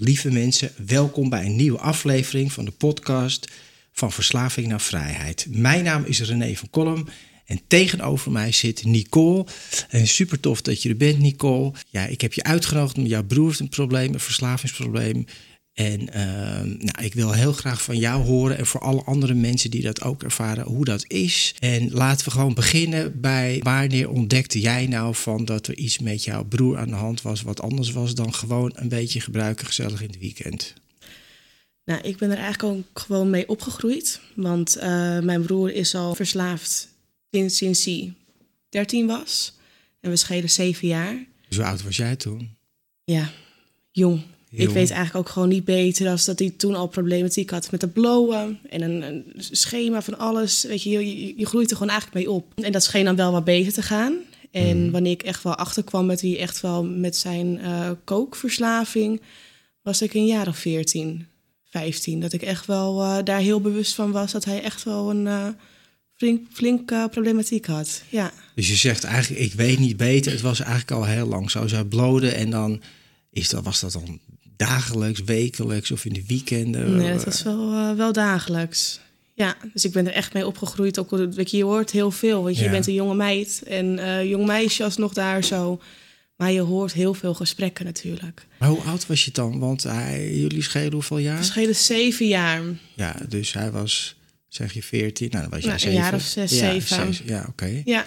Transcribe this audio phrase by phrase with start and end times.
[0.00, 3.50] Lieve mensen, welkom bij een nieuwe aflevering van de podcast
[3.92, 5.46] van Verslaving naar Vrijheid.
[5.50, 7.08] Mijn naam is René van Kolm
[7.46, 9.46] en tegenover mij zit Nicole.
[9.88, 11.72] En super tof dat je er bent, Nicole.
[11.90, 15.26] Ja, ik heb je uitgenodigd omdat jouw broer heeft een probleem, een verslavingsprobleem.
[15.78, 19.70] En ehm, nou, ik wil heel graag van jou horen en voor alle andere mensen
[19.70, 21.54] die dat ook ervaren, hoe dat is.
[21.58, 26.24] En laten we gewoon beginnen bij wanneer ontdekte jij nou van dat er iets met
[26.24, 30.02] jouw broer aan de hand was wat anders was dan gewoon een beetje gebruiken gezellig
[30.02, 30.74] in het weekend?
[31.84, 34.20] Nou, ik ben er eigenlijk ook gewoon mee opgegroeid.
[34.34, 34.82] Want uh,
[35.18, 36.88] mijn broer is al verslaafd
[37.30, 38.12] sinds, sinds hij
[38.68, 39.56] 13 was.
[40.00, 41.26] En we schelen zeven jaar.
[41.48, 42.56] Hoe oud was jij toen?
[43.04, 43.32] Ja,
[43.90, 44.22] jong.
[44.50, 47.80] Ik weet eigenlijk ook gewoon niet beter dan dat hij toen al problematiek had met
[47.80, 50.64] de blowen en een, een schema van alles.
[50.64, 52.52] Weet je, je, je, groeit er gewoon eigenlijk mee op.
[52.54, 54.16] En dat scheen dan wel wat beter te gaan.
[54.50, 54.90] En mm.
[54.90, 59.20] wanneer ik echt wel achterkwam met hij echt wel met zijn uh, kookverslaving,
[59.82, 61.26] was ik een jaar of 14,
[61.64, 62.20] 15.
[62.20, 65.26] Dat ik echt wel uh, daar heel bewust van was dat hij echt wel een
[65.26, 65.48] uh,
[66.14, 68.02] flink, flinke problematiek had.
[68.08, 68.32] Ja.
[68.54, 70.32] Dus je zegt eigenlijk, ik weet niet beter.
[70.32, 71.66] Het was eigenlijk al heel lang zo.
[71.66, 72.82] Zij bloden en dan
[73.30, 74.20] is dat, was dat dan
[74.58, 76.96] dagelijks, wekelijks of in de weekenden?
[76.96, 79.00] Nee, het was wel, uh, wel dagelijks.
[79.34, 80.98] Ja, dus ik ben er echt mee opgegroeid.
[80.98, 82.42] Ook, weet je, je hoort heel veel.
[82.42, 85.80] Want je, bent een jonge meid en uh, jong meisje alsnog daar zo.
[86.36, 88.46] Maar je hoort heel veel gesprekken natuurlijk.
[88.58, 89.58] Maar hoe oud was je dan?
[89.58, 91.38] Want hij, jullie schelen hoeveel jaar?
[91.38, 92.62] We schelen zeven jaar.
[92.94, 94.16] Ja, dus hij was,
[94.48, 95.28] zeg je, veertien?
[95.30, 95.96] Nou, dan was jij nou, zeven.
[95.96, 97.06] Een jaar of zes, ja, zeven.
[97.06, 97.82] Zes, ja, oké.
[97.84, 98.06] Ja.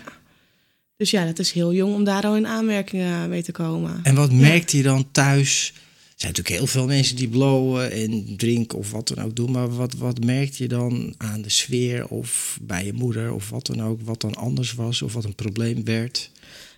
[0.97, 3.99] Dus ja, dat is heel jong om daar al in aanmerking mee te komen.
[4.03, 5.73] En wat merkte je dan thuis?
[6.21, 9.51] Zijn natuurlijk heel veel mensen die blowen en drinken of wat dan ook doen.
[9.51, 13.65] Maar wat, wat merk je dan aan de sfeer of bij je moeder of wat
[13.65, 16.31] dan ook, wat dan anders was of wat een probleem werd?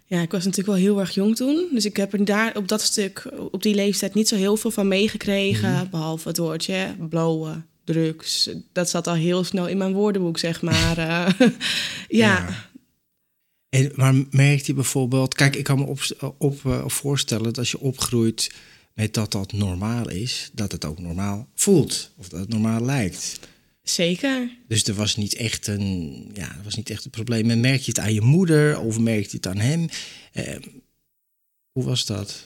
[0.05, 1.67] Ja, ik was natuurlijk wel heel erg jong toen.
[1.73, 4.71] Dus ik heb er daar op dat stuk, op die leeftijd, niet zo heel veel
[4.71, 5.71] van meegekregen.
[5.71, 5.89] Mhm.
[5.89, 8.49] Behalve het woordje blowen, drugs.
[8.71, 10.97] Dat zat al heel snel in mijn woordenboek, zeg maar.
[11.07, 11.47] Eh, ja.
[12.09, 12.69] ja.
[13.69, 15.99] En, maar merkt je bijvoorbeeld, kijk, ik kan me op,
[16.37, 18.51] op, uh, voorstellen dat als je opgroeit
[18.93, 23.39] met dat dat normaal is, dat het ook normaal voelt of dat het normaal lijkt.
[23.83, 24.49] Zeker.
[24.67, 27.49] Dus er was niet echt een, ja, er was niet echt een probleem.
[27.49, 29.89] En merk je het aan je moeder of merk je het aan hem?
[30.31, 30.55] Eh,
[31.71, 32.43] hoe was dat?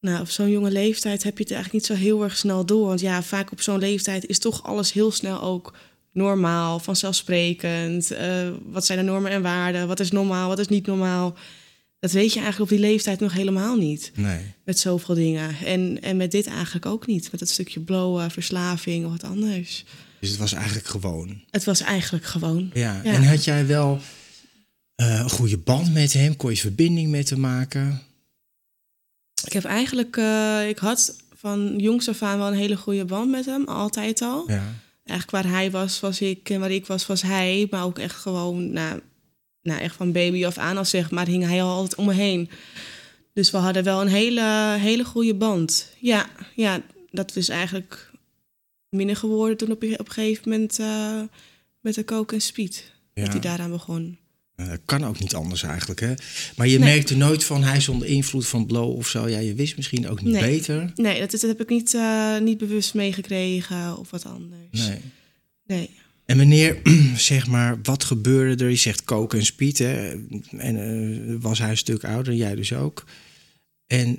[0.00, 2.86] Nou, op zo'n jonge leeftijd heb je het eigenlijk niet zo heel erg snel door.
[2.86, 5.74] Want ja, vaak op zo'n leeftijd is toch alles heel snel ook
[6.12, 8.12] normaal, vanzelfsprekend.
[8.12, 9.88] Uh, wat zijn de normen en waarden?
[9.88, 10.48] Wat is normaal?
[10.48, 11.36] Wat is niet normaal?
[12.00, 14.12] Dat weet je eigenlijk op die leeftijd nog helemaal niet.
[14.14, 14.40] Nee.
[14.64, 15.56] Met zoveel dingen.
[15.64, 17.30] En, en met dit eigenlijk ook niet.
[17.30, 19.84] Met dat stukje blowen, verslaving of wat anders.
[20.20, 21.42] Dus het was eigenlijk gewoon.
[21.50, 22.70] Het was eigenlijk gewoon.
[22.74, 23.04] Ja.
[23.04, 24.00] En had jij wel
[24.96, 26.36] uh, een goede band met hem?
[26.36, 28.02] Kon je verbinding met hem maken?
[29.44, 33.30] Ik heb eigenlijk, uh, ik had van jongs af aan wel een hele goede band
[33.30, 34.44] met hem, altijd al.
[34.46, 34.74] Ja.
[35.04, 36.50] Eigenlijk waar hij was, was ik.
[36.50, 37.66] En waar ik was, was hij.
[37.70, 39.00] Maar ook echt gewoon, nou,
[39.62, 42.14] nou, echt van baby af aan al zeg maar, hing hij al altijd om me
[42.14, 42.50] heen.
[43.32, 45.92] Dus we hadden wel een hele, hele goede band.
[45.98, 48.10] Ja, ja, dat is eigenlijk
[48.88, 51.20] minder geworden toen op, op een gegeven moment uh,
[51.80, 52.92] met de coke en speed.
[53.14, 53.22] Ja.
[53.22, 54.18] Dat hij daaraan begon.
[54.56, 56.14] Uh, kan ook niet anders eigenlijk, hè?
[56.56, 59.28] Maar je merkte nooit van hij is onder invloed van blow of zo.
[59.28, 60.92] Ja, je wist misschien ook niet beter.
[60.94, 64.86] Nee, dat, dat heb ik niet, uh, niet bewust meegekregen of wat anders.
[64.86, 65.00] Nee.
[65.66, 65.90] Nee.
[66.30, 66.80] En wanneer,
[67.16, 68.70] zeg maar, wat gebeurde er?
[68.70, 70.10] Je zegt koken en speed, hè?
[70.56, 73.04] En uh, was hij een stuk ouder, jij dus ook.
[73.86, 74.18] En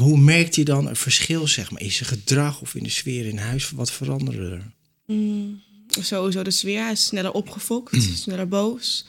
[0.00, 3.26] hoe merkt je dan een verschil, zeg maar, in zijn gedrag of in de sfeer
[3.26, 3.70] in huis?
[3.70, 4.72] Wat veranderde er?
[5.06, 6.82] Mm, sowieso de sfeer.
[6.82, 8.00] Hij is sneller opgefokt, mm.
[8.00, 9.06] sneller boos.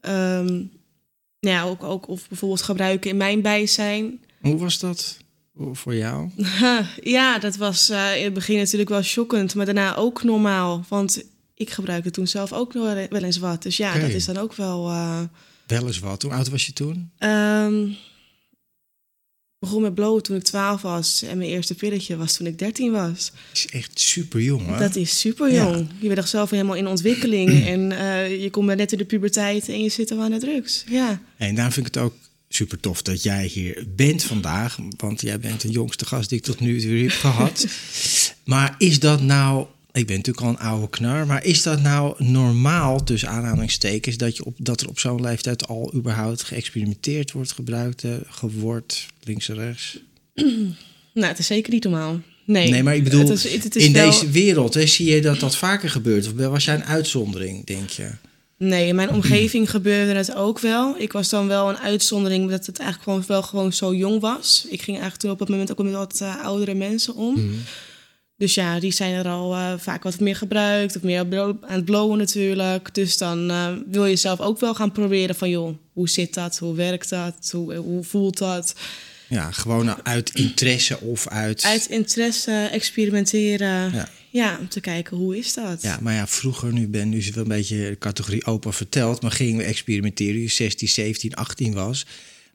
[0.00, 0.70] Um,
[1.38, 4.20] ja, ook, ook of bijvoorbeeld gebruiken in mijn bijzijn.
[4.40, 5.18] Hoe was dat?
[5.72, 6.30] voor jou?
[7.16, 10.84] ja, dat was eh, in het begin natuurlijk wel shockend, maar daarna ook normaal.
[10.88, 11.22] Want
[11.60, 13.62] ik gebruikte toen zelf ook wel eens wat.
[13.62, 14.88] Dus ja, dat is dan ook wel...
[14.88, 15.20] eh,
[15.66, 16.22] Wel eens wat.
[16.22, 17.10] Hoe oud was je toen?
[19.62, 21.22] ik begon met blowen toen ik 12 was.
[21.22, 23.32] En mijn eerste pilletje was toen ik 13 was.
[23.52, 24.78] is echt super jong, hè?
[24.78, 25.86] Dat is super jong.
[25.98, 27.64] Je bent toch zelf helemaal in ontwikkeling.
[27.66, 30.84] en eh, je komt net in de puberteit en je zit al aan de drugs.
[30.88, 31.22] Ja.
[31.36, 32.14] En daarom vind ik het ook
[32.48, 34.78] super tof dat jij hier bent vandaag.
[34.96, 37.66] Want jij bent de jongste gast die ik tot nu toe heb gehad.
[38.44, 39.66] maar is dat nou...
[39.92, 41.26] Ik ben natuurlijk al een oude knar.
[41.26, 44.16] Maar is dat nou normaal, tussen aanhalingstekens...
[44.16, 49.06] dat, je op, dat er op zo'n leeftijd al überhaupt geëxperimenteerd wordt, gebruikt eh, geword,
[49.22, 49.98] links en rechts?
[51.14, 52.20] Nou, het is zeker niet normaal.
[52.44, 54.86] Nee, Nee, maar ik bedoel, het is, het, het is in wel- deze wereld hè,
[54.86, 56.26] zie je dat dat vaker gebeurt.
[56.26, 58.10] Of was jij een uitzondering, denk je?
[58.56, 60.94] Nee, in mijn omgeving gebeurde het ook wel.
[60.98, 64.64] Ik was dan wel een uitzondering dat het eigenlijk gewoon wel gewoon zo jong was.
[64.68, 67.50] Ik ging eigenlijk toen op dat moment ook met wat eh, oudere mensen om.
[68.40, 71.84] Dus ja, die zijn er al eh, vaak wat meer gebruikt, of meer aan het
[71.84, 72.94] blowen natuurlijk.
[72.94, 76.58] Dus dan eh, wil je zelf ook wel gaan proberen van joh, hoe zit dat?
[76.58, 77.50] Hoe werkt dat?
[77.52, 78.74] Hoe, hoe voelt dat?
[79.28, 81.64] Ja, gewoon uit interesse of uit...
[81.64, 83.92] Uit interesse experimenteren.
[83.92, 84.08] Ja.
[84.30, 84.58] Ja.
[84.60, 85.82] om te kijken hoe is dat?
[85.82, 88.72] Ja, maar ja, vroeger, nu ben nu is het wel een beetje de categorie opa
[88.72, 92.06] verteld, maar gingen we experimenteren, je 16, 17, 18 was.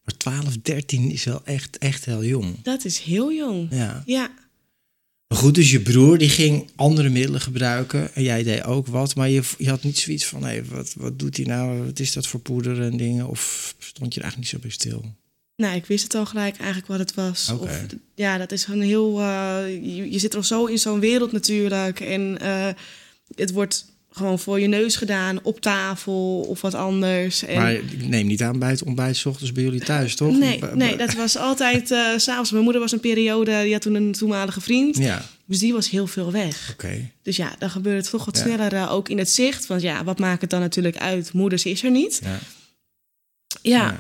[0.04, 2.56] Maar 12, 13 is wel echt, echt heel jong.
[2.64, 3.68] Dat is heel jong.
[3.72, 4.04] Ja.
[4.06, 4.32] Ja.
[5.28, 9.16] Maar goed, dus je broer die ging andere middelen gebruiken en jij deed ook wat,
[9.16, 12.14] maar je, je had niet zoiets van, hé, wat, wat doet hij nou, wat is
[12.14, 13.28] dat voor poeder en dingen?
[13.28, 15.16] Of stond je er eigenlijk niet zo bij stil?
[15.56, 17.50] Nou, ik wist het al gelijk eigenlijk wat het was.
[17.50, 17.64] Oké.
[17.64, 17.86] Of,
[18.16, 19.20] ja, dat is gewoon heel.
[19.20, 22.00] eh, je, je zit er al zo in zo'n wereld natuurlijk.
[22.00, 22.68] En eh,
[23.36, 23.86] het wordt
[24.16, 27.44] gewoon voor je neus gedaan op tafel of wat anders.
[27.44, 30.38] En, Maar ik neem niet aan bij het ontbijt 's ochtends bij jullie thuis, toch?
[30.38, 32.52] nee, nee, dat was altijd eh, s s'avonds.
[32.52, 34.98] Mijn moeder was een periode, die had toen een toenmalige vriend.
[34.98, 36.70] Ja, Dus die was heel veel weg.
[36.74, 37.10] oké.
[37.24, 38.44] Dus ja, dan gebeurt het toch wat Ja.
[38.44, 39.68] sneller eh, ook in het zicht.
[39.68, 41.34] Want ja, wat maakt het dan natuurlijk uit?
[41.34, 42.20] Moeders is er niet.
[42.24, 42.40] Ja.
[43.70, 43.98] Ja,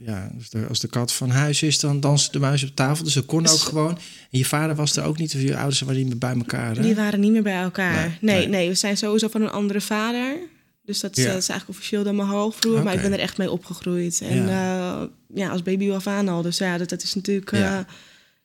[0.00, 3.04] Ja, als, de, als de kat van huis is, dan danst de muis op tafel.
[3.04, 3.98] Dus dat kon ook Dus- gewoon.
[4.30, 6.76] En je vader was er ook niet, of je ouders waren niet meer bij elkaar.
[6.76, 6.82] Hè?
[6.82, 8.06] Die waren niet meer bij elkaar.
[8.08, 8.48] Nee, Nee, nee.
[8.48, 10.36] nee, we zijn sowieso van een andere vader.
[10.84, 12.82] Dus dat, is- dat is eigenlijk officieel dan mijn halfbroer.
[12.82, 14.20] Maar ik ben er echt mee opgegroeid.
[14.20, 16.42] En ja, ja als baby af aan al.
[16.42, 17.50] Dus ja, dat, dat is natuurlijk...
[17.50, 17.78] Ja.
[17.78, 17.84] eh,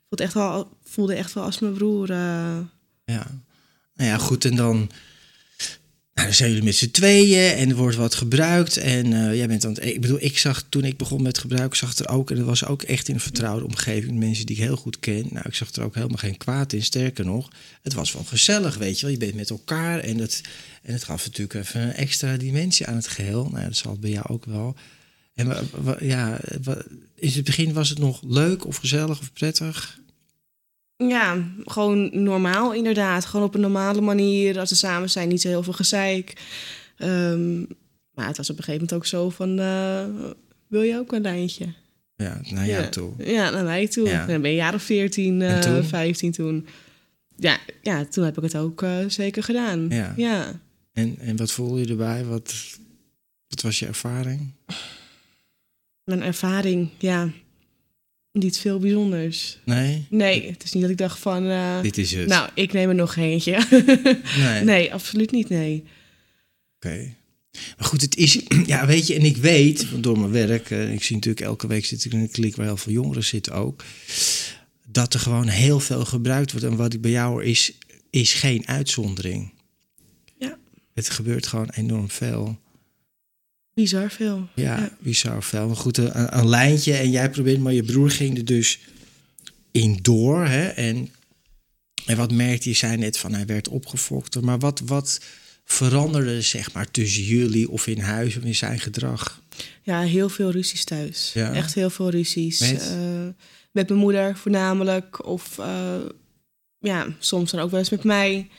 [0.08, 2.12] voelt echt wel, voelde echt wel als mijn broer.
[2.12, 2.58] eh.
[3.06, 3.28] Ja.
[3.96, 4.46] Nou ja, goed.
[4.46, 4.90] En dan,
[6.16, 8.78] nou, dan zijn jullie met z'n tweeën en er wordt wat gebruikt.
[8.78, 9.78] En eh, jij bent dan.
[9.82, 12.30] Ik bedoel, ik zag toen ik begon met gebruik, zag er ook.
[12.30, 14.18] En dat was ook echt in een vertrouwde omgeving.
[14.18, 15.28] Mensen die ik heel goed ken.
[15.30, 16.84] Nou, ik zag er ook helemaal geen kwaad in.
[16.84, 17.52] Sterker nog,
[17.82, 19.12] het was wel gezellig, weet je wel.
[19.12, 20.42] Je bent met elkaar en dat.
[20.82, 23.50] En het gaf natuurlijk even een extra dimensie aan het geheel.
[23.52, 24.76] Nou, dat zal bij jou ook wel.
[25.34, 25.70] En
[26.00, 26.40] ja,
[27.16, 30.00] in het begin was het nog leuk of gezellig of prettig?
[30.98, 33.26] Ja, gewoon normaal inderdaad.
[33.26, 34.60] Gewoon op een normale manier.
[34.60, 36.34] Als we samen zijn, niet zo heel veel gezeik.
[36.98, 37.60] Ehm,
[38.14, 39.60] maar het was op een gegeven moment ook zo van...
[39.60, 40.06] eh,
[40.68, 41.66] wil je ook een lijntje?
[42.16, 43.14] Ja, naar jou toe.
[43.18, 44.08] Ja, naar mij toe.
[44.08, 44.26] Ja.
[44.26, 45.84] Dan ben je jaar of 14, En eh toen?
[45.84, 46.68] 15 toen.
[47.38, 49.90] Ja, ja, toen heb ik het ook eh, zeker gedaan.
[49.90, 50.14] Ja.
[50.16, 50.60] ja.
[50.94, 52.26] En, en wat voel je erbij?
[52.26, 52.54] Wat,
[53.48, 54.52] wat was je ervaring?
[56.04, 57.30] Mijn ervaring, ja,
[58.36, 59.58] niet veel bijzonders.
[59.64, 60.06] Nee?
[60.10, 61.46] Nee, het is niet dat ik dacht van...
[61.48, 62.28] eh, Dit is het.
[62.28, 63.66] nou, ik neem er nog eentje.
[64.44, 64.64] nee.
[64.64, 65.84] nee, absoluut niet, nee.
[66.76, 67.14] Oké.
[67.78, 68.40] Maar goed, het is...
[68.66, 70.70] Ja, weet je, en ik weet, want door mijn werk...
[70.72, 73.24] eh, ik zie natuurlijk elke week zit ik in een klik waar heel veel jongeren
[73.24, 73.84] zitten ook...
[74.88, 76.66] dat er gewoon heel veel gebruikt wordt.
[76.68, 77.74] En wat ik bij jou hoor is,
[78.10, 79.54] is geen uitzondering.
[80.40, 80.58] Ja.
[80.94, 82.60] Het gebeurt gewoon enorm veel.
[83.76, 84.48] Bizar veel.
[84.56, 84.98] Ja, Ja.
[85.00, 85.68] bizar veel.
[85.68, 88.80] Maar goed, een, een lijntje en jij probeert, maar je broer ging er dus
[89.72, 90.46] in door.
[90.46, 90.66] Hè?
[90.68, 91.10] En,
[92.06, 92.76] en wat merkte je?
[92.76, 94.44] zei net van hij werd opgefokter.
[94.44, 95.20] Maar wat, wat
[95.66, 99.42] veranderde zeg maar tussen jullie of in huis of in zijn gedrag?
[99.82, 101.32] Ja, heel veel ruzies thuis.
[101.34, 101.54] Ja.
[101.54, 102.60] Echt heel veel ruzies.
[102.60, 102.82] Met?
[102.90, 103.28] Eh,
[103.72, 105.26] met mijn moeder voornamelijk.
[105.26, 105.96] Of eh,
[106.80, 108.50] ja, soms dan ook wel eens met mij.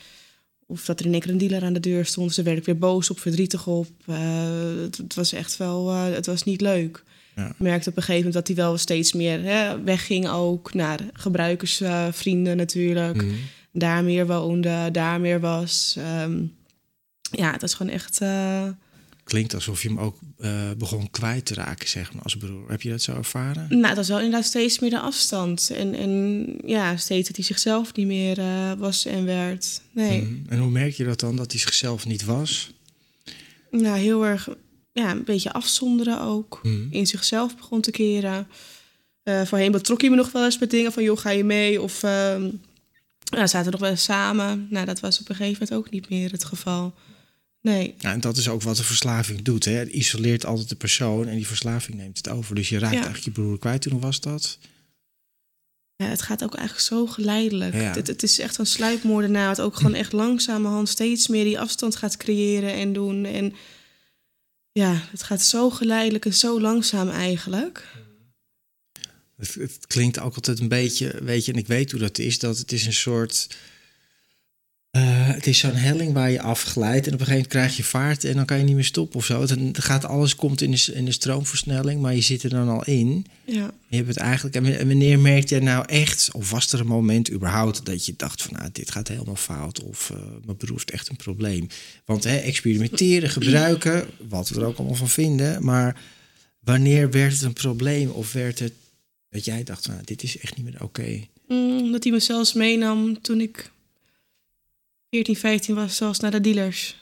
[0.67, 2.35] Of dat er in één keer een dealer aan de deur stond.
[2.35, 3.89] Ze werd ik weer boos op, verdrietig op.
[4.07, 4.17] Eh,
[4.83, 7.05] het, het was echt wel, eh, het was niet leuk.
[7.35, 7.49] Ja.
[7.49, 10.75] Ik merkte op een gegeven moment dat hij wel steeds meer hè, wegging ook.
[10.75, 13.17] Naar gebruikersvrienden natuurlijk.
[13.17, 13.35] Mhm.
[13.73, 15.95] Daar meer woonde, daar meer was.
[15.99, 16.43] Ehm,
[17.31, 18.21] ja, het was gewoon echt...
[19.27, 22.71] Klinkt alsof je hem ook eh, begon kwijt te raken, zeg maar, als broer.
[22.71, 23.67] Heb je dat zo ervaren?
[23.69, 25.71] Nou, dat is wel inderdaad steeds meer de afstand.
[25.71, 29.81] En, en ja, steeds dat hij zichzelf niet meer eh, was en werd.
[29.93, 30.35] Nee, Mhm.
[30.49, 32.75] En hoe merk je dat dan, dat hij zichzelf niet was?
[33.71, 34.49] nou heel erg,
[34.93, 36.61] ja, een beetje afzonderen ook.
[36.63, 36.87] Mhm.
[36.91, 38.49] In zichzelf begon te keren.
[39.25, 41.83] Uh, voorheen betrok hij me nog wel eens met dingen van, joh, ga je mee?
[41.83, 42.53] Of uh, nou,
[43.49, 44.67] zaten we nog wel eens samen.
[44.71, 46.95] Nou, dat was op een gegeven moment ook niet meer het geval.
[47.67, 47.95] Nee.
[47.99, 49.65] Ja, en dat is ook wat de verslaving doet.
[49.65, 49.73] Hè?
[49.73, 52.55] Het isoleert altijd de persoon en die verslaving neemt het over.
[52.55, 53.83] Dus je raakt eigenlijk je broer kwijt.
[53.83, 54.59] Toen was dat?
[55.97, 57.75] Ja, het gaat ook eigenlijk zo geleidelijk.
[57.75, 59.49] Het, het, is echt een sluipmoordenaar.
[59.49, 63.25] Het ook gewoon echt langzamerhand steeds meer die afstand gaat creëren en doen.
[63.25, 63.55] En
[64.73, 67.85] ja, het gaat zo geleidelijk en zo langzaam eigenlijk.
[69.37, 72.39] Het, het, klinkt ook altijd een beetje, weet je, en ik weet hoe dat is,
[72.39, 73.49] dat het is een soort
[74.97, 75.03] uh,
[75.35, 78.25] het is zo'n helling waar je afglijdt en op een gegeven moment krijg je vaart
[78.25, 79.47] en dan kan je niet meer stoppen of zo.
[79.47, 82.85] Dan gaat alles komt in de, in de stroomversnelling, maar je zit er dan al
[82.85, 83.27] in.
[83.45, 83.71] Ja.
[83.89, 84.57] Je hebt het eigenlijk.
[84.57, 88.43] En wanneer merk je nou echt, of was er een moment überhaupt dat je dacht
[88.43, 91.67] van, nou, dit gaat helemaal fout of uh, mijn broer heeft echt een probleem?
[92.05, 96.01] Want hè, experimenteren, gebruiken, wat we er ook allemaal van vinden, maar
[96.61, 98.73] wanneer werd het een probleem of werd het
[99.31, 101.21] dat jij dacht van, nou, dit is echt niet meer oké?
[101.49, 103.71] Mm, dat hij me zelfs meenam toen ik
[105.17, 106.97] 14, 15 was, zelfs naar de dealers.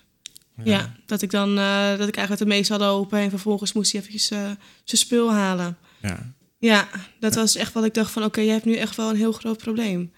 [0.64, 3.92] Ja, dat ik dan uh, dat ik eigenlijk de meest had lopen en vervolgens moest
[3.92, 4.38] hij eventjes uh,
[4.84, 5.76] zijn spul halen.
[6.02, 6.88] Ja, ja
[7.20, 9.16] dat was echt wat ik dacht van oké, okay, je hebt nu echt wel een
[9.16, 10.12] heel groot probleem.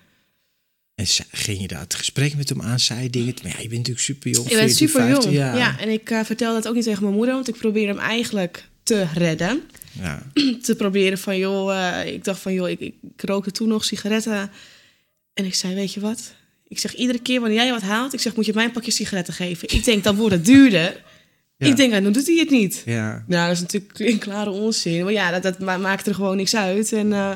[0.94, 3.34] En ging je daar het gesprek met hem aan, zei dingen.
[3.42, 4.48] Maar ja, je bent natuurlijk super jong.
[4.48, 5.30] Je bent super jong.
[5.30, 5.56] Ja.
[5.56, 8.02] ja, en ik uh, vertelde dat ook niet tegen mijn moeder, want ik probeerde hem
[8.02, 9.62] eigenlijk te redden.
[9.92, 10.22] Ja.
[10.62, 14.50] te proberen van joh, ik dacht van joh, ik, ik rookte toen nog sigaretten.
[15.34, 16.34] En ik zei, weet je wat?
[16.68, 18.90] Ik zeg iedere keer wanneer jij wat haalt, ik zeg moet je mij een pakje
[18.90, 19.68] sigaretten geven.
[19.68, 21.04] Ik denk dan wordt het duurder.
[21.58, 22.82] Ik denk, dan doet hij het niet.
[22.84, 23.24] Ja.
[23.26, 25.04] Nou, dat is natuurlijk een klare onzin.
[25.04, 26.92] Maar ja, dat, dat maakt er gewoon niks uit.
[26.92, 27.32] En uh,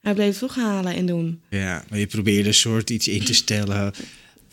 [0.00, 1.40] hij bleef het toch halen en doen.
[1.50, 3.92] Ja, maar je probeerde een soort iets in te stellen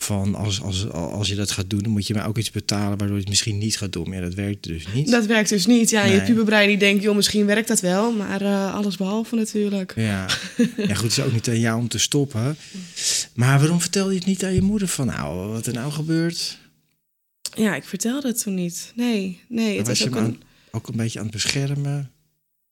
[0.04, 2.98] van als, als, als je dat gaat doen, dan moet je mij ook iets betalen
[2.98, 4.10] waardoor je het misschien niet gaat doen.
[4.10, 5.12] Maar dat werkt dus niet.
[5.12, 5.90] Dat werkt dus niet.
[5.90, 6.14] Ja, nee.
[6.16, 9.94] je puberbrein die denkt, joh, misschien werkt dat wel, maar uh, alles behalve natuurlijk.
[9.96, 10.28] Ja.
[10.78, 12.58] ja, goed, het is ook niet aan jou om te stoppen.
[13.34, 16.58] Maar waarom vertelde je het niet aan je moeder van, nou, wat er nou gebeurt?
[17.56, 18.92] Ja, ik vertelde het toen niet.
[18.96, 19.78] Nee, nee.
[19.78, 20.42] Het was, was ook, een...
[20.72, 22.12] ook een beetje aan het beschermen.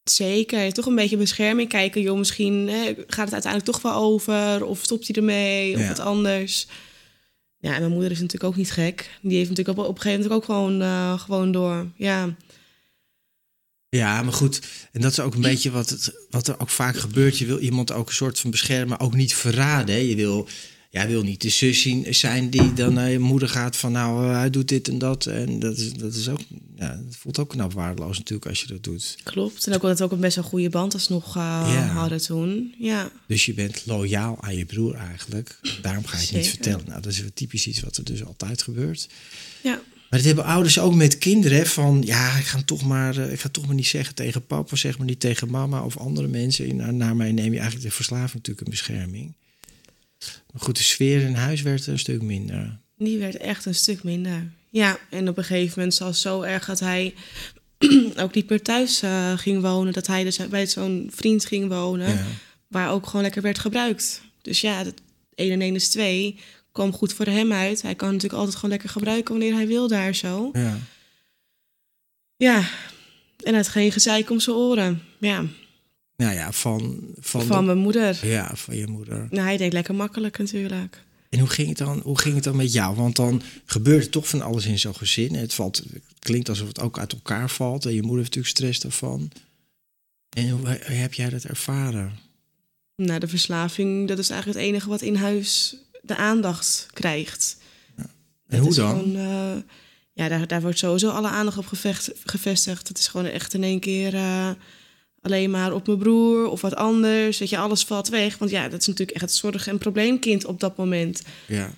[0.03, 1.69] Zeker, toch een beetje bescherming.
[1.69, 4.65] Kijken, joh, misschien hè, gaat het uiteindelijk toch wel over.
[4.65, 5.87] Of stopt hij ermee, of ja.
[5.87, 6.67] wat anders.
[7.59, 9.19] Ja, en mijn moeder is natuurlijk ook niet gek.
[9.21, 11.91] Die heeft natuurlijk op, op een gegeven moment ook gewoon, uh, gewoon door.
[11.95, 12.35] Ja.
[13.89, 14.61] Ja, maar goed.
[14.91, 17.37] En dat is ook een beetje wat, het, wat er ook vaak gebeurt.
[17.37, 19.95] Je wil iemand ook een soort van beschermen, maar ook niet verraden.
[19.95, 20.01] Hè?
[20.01, 20.47] Je wil
[20.97, 24.25] jij wil niet de zus zien, zijn die dan naar je moeder gaat van nou,
[24.25, 25.25] uh, hij doet dit en dat.
[25.25, 26.39] En dat is, dat is ook,
[26.75, 29.17] ja, dat voelt ook knap waardeloos natuurlijk als je dat doet.
[29.23, 29.67] Klopt.
[29.67, 31.33] En ook dat ook een best wel goede band alsnog uh,
[31.73, 31.87] ja.
[31.87, 32.73] hadden toen.
[32.77, 33.11] Ja.
[33.27, 35.59] Dus je bent loyaal aan je broer eigenlijk.
[35.81, 36.85] Daarom ga je het niet vertellen.
[36.87, 39.07] Nou, dat is typisch iets wat er dus altijd gebeurt.
[39.63, 39.81] Ja.
[40.09, 41.67] Maar dat hebben ouders ook met kinderen.
[41.67, 44.97] Van ja, ik ga, toch maar, ik ga toch maar niet zeggen tegen papa, zeg
[44.97, 46.97] maar niet tegen mama of andere mensen.
[46.97, 49.35] Naar mij neem je eigenlijk de verslaving natuurlijk een bescherming.
[50.51, 52.79] Maar goed, de sfeer in huis werd een stuk minder.
[52.97, 54.51] Die werd echt een stuk minder.
[54.69, 57.13] Ja, en op een gegeven moment zelfs zo erg dat hij
[58.21, 59.93] ook niet meer thuis uh, ging wonen.
[59.93, 62.25] Dat hij dus bij zo'n vriend ging wonen, ja.
[62.67, 64.21] waar ook gewoon lekker werd gebruikt.
[64.41, 64.93] Dus ja, dat
[65.35, 66.39] 1 en 1 is 2
[66.71, 67.81] kwam goed voor hem uit.
[67.81, 70.49] Hij kan natuurlijk altijd gewoon lekker gebruiken wanneer hij wil daar zo.
[70.53, 70.77] Ja.
[72.35, 72.69] Ja,
[73.43, 75.01] en het geen gezeik om zijn oren.
[75.19, 75.45] Ja.
[76.17, 76.99] Nou ja, van...
[77.19, 78.27] Van, van de, mijn moeder.
[78.27, 79.27] Ja, van je moeder.
[79.29, 81.03] Nou, hij deed lekker makkelijk natuurlijk.
[81.29, 82.95] En hoe ging, het dan, hoe ging het dan met jou?
[82.95, 85.35] Want dan gebeurt er toch van alles in zo'n gezin.
[85.35, 87.85] Het, valt, het klinkt alsof het ook uit elkaar valt.
[87.85, 89.31] En je moeder heeft natuurlijk stress daarvan.
[90.29, 92.19] En hoe heb jij dat ervaren?
[92.95, 97.57] Nou, de verslaving, dat is eigenlijk het enige wat in huis de aandacht krijgt.
[97.97, 98.09] Ja.
[98.47, 98.99] En hoe dan?
[98.99, 99.61] Gewoon, uh,
[100.13, 102.87] ja, daar, daar wordt sowieso alle aandacht op gevecht, gevestigd.
[102.87, 104.13] Het is gewoon echt in één keer...
[104.13, 104.51] Uh,
[105.21, 107.37] alleen maar op mijn broer of wat anders.
[107.37, 108.37] Dat je, alles valt weg.
[108.37, 111.21] Want ja, dat is natuurlijk echt het zorg- en probleemkind op dat moment.
[111.47, 111.73] Ja.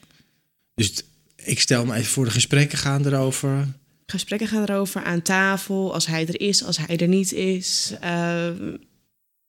[0.74, 1.04] Dus
[1.36, 3.68] ik stel me even voor, de gesprekken gaan erover.
[4.06, 7.94] Gesprekken gaan erover aan tafel, als hij er is, als hij er niet is.
[8.04, 8.50] Uh,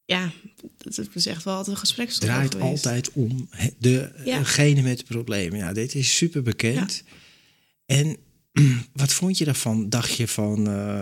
[0.05, 0.33] ja,
[0.79, 2.11] dat is echt wel altijd een gesprek.
[2.11, 2.87] Draait geweest.
[2.87, 4.83] altijd om degene ja.
[4.83, 5.55] met het probleem.
[5.55, 7.03] Ja, dit is super bekend.
[7.07, 7.97] Ja.
[7.97, 8.17] En
[8.93, 9.89] wat vond je daarvan?
[9.89, 10.69] Dacht je van...
[10.69, 11.01] Uh,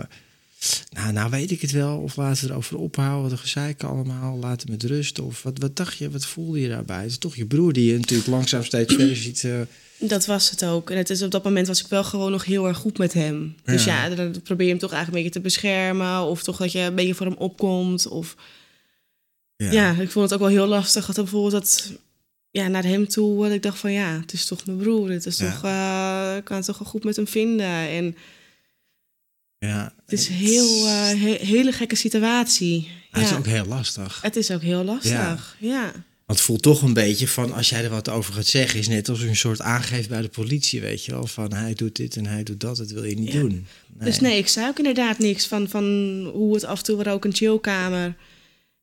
[0.89, 1.97] nou, nou weet ik het wel.
[1.97, 3.29] Of laten we erover ophouden.
[3.29, 4.37] De gezeik allemaal.
[4.37, 5.19] Laten we met rust.
[5.19, 6.09] Of wat, wat dacht je?
[6.09, 7.01] Wat voelde je daarbij?
[7.01, 9.43] Het is toch je broer die je natuurlijk langzaam steeds verder ziet.
[9.43, 9.59] Uh...
[9.99, 10.89] Dat was het ook.
[10.89, 13.13] En het is, op dat moment was ik wel gewoon nog heel erg goed met
[13.13, 13.55] hem.
[13.65, 13.71] Ja.
[13.71, 16.21] Dus ja, dan probeer je hem toch eigenlijk een beetje te beschermen.
[16.21, 18.07] Of toch dat je een beetje voor hem opkomt.
[18.07, 18.35] Of...
[19.55, 19.71] Ja.
[19.71, 21.05] ja, ik vond het ook wel heel lastig.
[21.05, 21.91] Dat bijvoorbeeld dat
[22.51, 23.43] ja, naar hem toe.
[23.43, 25.09] Dat ik dacht van ja, het is toch mijn broer.
[25.09, 25.51] Het is ja.
[25.51, 27.89] toch, uh, ik kan het toch wel goed met hem vinden.
[27.89, 28.15] En
[29.59, 29.93] Ja.
[30.05, 32.87] Het is een heel, uh, he hele gekke situatie.
[33.11, 33.19] Ja.
[33.19, 34.21] Het is ook heel lastig.
[34.21, 35.37] Het is ook heel lastig, ja.
[35.59, 35.91] ja.
[36.25, 38.87] Want het voelt toch een beetje van, als jij er wat over gaat zeggen, is
[38.87, 41.27] net als een soort aangeeft bij de politie, weet je wel.
[41.27, 43.49] Van hij doet dit en hij doet dat, dat wil je niet doen.
[43.49, 44.09] Nee.
[44.09, 45.83] Dus nee, ik zei ook inderdaad niks van, van
[46.33, 48.15] hoe het af en toe was ook een chillkamer.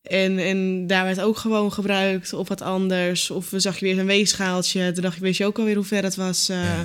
[0.03, 3.31] En, en daar werd ook gewoon gebruikt of wat anders.
[3.31, 4.93] Of zag je weer een weegschaaltje.
[4.93, 6.51] Toen dacht je, wist je ook alweer hoe ver het was.
[6.51, 6.81] Uh,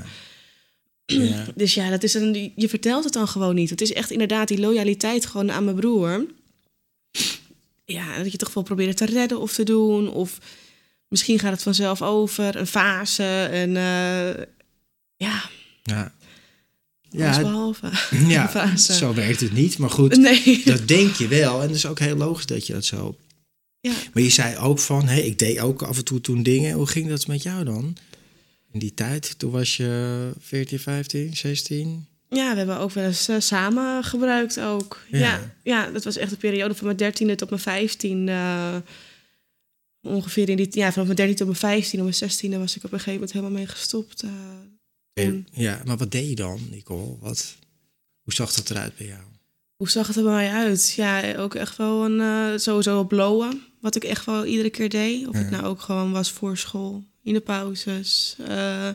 [1.14, 1.46] ja.
[1.56, 3.70] Dus ja, dat is een, je vertelt het dan gewoon niet.
[3.70, 6.26] Het is echt inderdaad die loyaliteit gewoon aan mijn broer.
[7.86, 10.12] Ja, dat je toch wel probeert te redden of te doen.
[10.12, 10.38] Of
[11.08, 12.56] misschien gaat het vanzelf over.
[12.56, 13.50] Een fase.
[13.52, 14.46] En uh,
[15.16, 15.50] ja.
[15.84, 16.14] Ja.
[17.10, 17.90] Ja, behalve.
[18.28, 18.94] Ja, fase.
[18.94, 19.78] zo werkt het niet.
[19.78, 20.62] Maar goed, nee.
[20.66, 21.62] dat denk je wel.
[21.62, 23.16] En het is ook heel logisch dat je dat zo...
[23.80, 23.94] Ja.
[24.14, 26.74] Maar je zei ook van, hé, hey, ik deed ook af en toe toen dingen.
[26.74, 27.98] Hoe ging dat met jou dan?
[28.72, 32.06] In die tijd, toen was je 14, 15, 16?
[32.30, 35.00] Ja, we hebben ook wel eens uh, samen gebruikt ook.
[35.10, 35.54] Ja.
[35.64, 35.92] ja.
[35.92, 38.76] dat was echt een periode van mijn 13e tot mijn 15 uh,
[40.02, 42.84] ongeveer in die ja, vanaf mijn 13 tot mijn 15 en mijn 16e was ik
[42.84, 44.24] op een gegeven moment helemaal mee gestopt.
[44.24, 47.18] Uh, ja, maar wat deed je dan, Nicole?
[47.20, 47.56] Wat,
[48.22, 49.22] hoe zag dat eruit bij jou?
[49.76, 50.94] Hoe zag het er bij mij uit?
[50.96, 53.62] Ja, ook echt wel een sowieso blowen.
[53.82, 55.28] Wat ik echt wel iedere keer deed.
[55.28, 58.90] Of het nou ook gewoon was voor school in de pauzes, uh,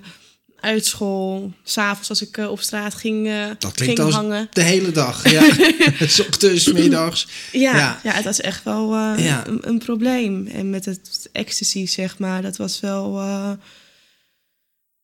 [0.60, 4.48] uit school, s'avonds als ik uh, op straat ging, uh, dat klinkt ging als hangen.
[4.52, 5.42] De hele dag, ja.
[6.26, 7.28] Ochtends, middags.
[7.52, 8.12] Ja, ja, ja.
[8.12, 9.46] het was echt wel ja.
[9.46, 10.46] een, een, probleem.
[10.46, 13.22] En met het ecstasy, zeg maar, dat was wel...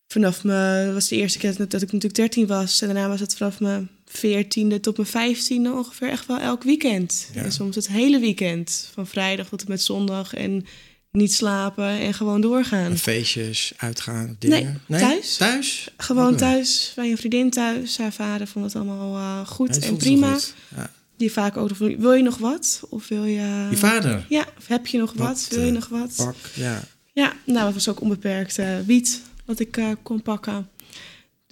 [0.08, 2.80] vanaf me was de eerste keer dat ik natuurlijk 13 was.
[2.80, 7.28] En daarna was het vanaf mijn 14e tot mijn 15e ongeveer echt wel elk weekend.
[7.34, 8.90] En soms het hele weekend.
[8.94, 10.34] Van vrijdag tot en met zondag.
[10.34, 10.66] En
[11.12, 12.96] niet slapen en gewoon doorgaan.
[12.96, 14.80] Feestjes, uitgaan, dingen?
[14.86, 15.36] Nee, thuis.
[15.36, 15.88] Thuis?
[15.96, 17.98] Gewoon thuis, bij een vriendin thuis.
[17.98, 20.32] Haar vader vond het allemaal uh, goed en prima.
[20.32, 20.54] Goed.
[20.76, 20.90] Ja.
[21.16, 22.80] Die vaak ook wil je nog wat?
[22.88, 23.66] Of wil je...
[23.70, 24.26] Je vader?
[24.28, 25.26] Ja, of heb je nog wat?
[25.28, 26.12] wat wil je uh, nog wat?
[26.16, 26.82] Pak, ja.
[27.12, 30.68] Ja, nou, het was ook onbeperkt uh, wiet wat ik kon pakken.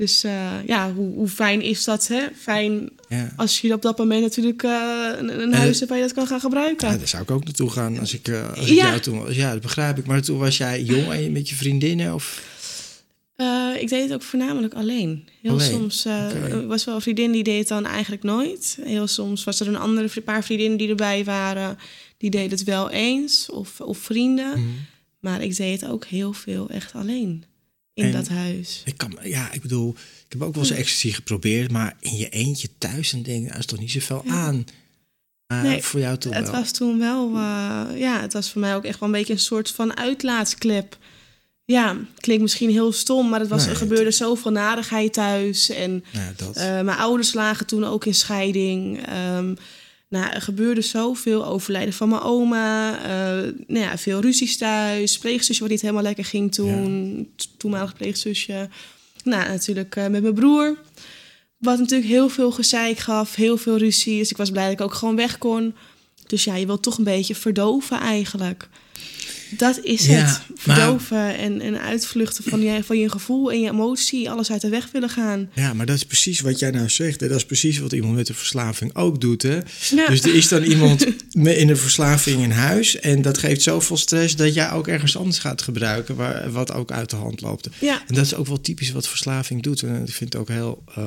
[0.01, 2.07] Dus uh, ja, hoe, hoe, fijn is dat?
[2.07, 2.21] Hè?
[2.37, 3.33] Fijn ja.
[3.37, 6.27] als je op dat moment natuurlijk uh, een, een huis hebt waar je dat kan
[6.27, 6.91] gaan gebruiken.
[6.91, 8.85] Ja, daar zou ik ook naartoe gaan als ik, uh, als ja.
[8.85, 9.35] Ik jou toen was.
[9.35, 10.07] Ja, dat begrijp ik.
[10.07, 12.15] Maar toen was jij jong en je met je vriendinnen?
[12.15, 12.49] Of?
[13.81, 15.29] ik deed het ook voornamelijk alleen.
[15.43, 15.71] Heel alleen.
[15.71, 16.67] soms okay.
[16.67, 18.79] was wel een vriendin die deed het dan eigenlijk nooit.
[18.83, 21.79] Heel soms was er een andere paar vriendinnen die erbij waren.
[22.17, 23.51] Die deden het wel eens.
[23.51, 24.59] Of, of vrienden.
[24.59, 24.75] Mm.
[25.19, 27.45] Maar ik deed het ook heel veel echt alleen
[27.95, 28.83] in en dat huis.
[28.85, 29.91] Ik kan, ja, ik bedoel,
[30.27, 33.59] ik heb ook wel eens ecstasy geprobeerd, maar in je eentje thuis en denk, er
[33.59, 34.33] is toch niet zoveel ja.
[34.33, 34.65] aan.
[35.53, 36.61] Uh, nee, voor jou toen het wel.
[36.61, 39.39] was toen wel, uh, ja, het was voor mij ook echt wel een beetje een
[39.39, 40.99] soort van uitlaatsklep.
[41.65, 44.15] Ja, klinkt misschien heel stom, maar het was, nee, er gebeurde het...
[44.15, 45.71] zoveel nadigheid thuis.
[45.71, 46.57] En ja, dat.
[46.57, 49.09] Uh, mijn ouders lagen toen ook in scheiding.
[49.37, 49.57] Um,
[50.11, 51.47] nou, er gebeurde zoveel.
[51.47, 52.97] Overlijden van mijn oma.
[52.99, 55.19] Uh, nou ja, veel ruzies thuis.
[55.19, 57.17] Pleegzusje wat niet helemaal lekker ging toen.
[57.17, 57.45] Ja.
[57.57, 58.69] Toenmalig pleegzusje.
[59.25, 60.79] Nou, natuurlijk uh, met mijn broer.
[61.59, 63.35] Wat natuurlijk heel veel gezeik gaf.
[63.35, 64.19] Heel veel ruzie.
[64.19, 65.75] Dus ik was blij dat ik ook gewoon weg kon.
[66.27, 68.69] Dus ja, je wilt toch een beetje verdoven eigenlijk.
[69.51, 70.41] Dat is ja, het.
[70.55, 74.31] Verdoven maar, en, en uitvluchten van je, van je gevoel en je emotie.
[74.31, 75.51] Alles uit de weg willen gaan.
[75.55, 77.21] Ja, maar dat is precies wat jij nou zegt.
[77.21, 77.29] Hè?
[77.29, 79.43] Dat is precies wat iemand met een verslaving ook doet.
[79.43, 79.59] Hè?
[79.91, 80.07] Ja.
[80.07, 83.01] Dus er is dan iemand in een verslaving in huis.
[83.01, 86.17] En dat geeft zoveel stress dat jij ook ergens anders gaat gebruiken.
[86.17, 87.69] Waar, wat ook uit de hand loopt.
[87.79, 88.03] Ja.
[88.07, 89.83] En dat is ook wel typisch wat verslaving doet.
[89.83, 91.05] En ik vind het ook heel uh,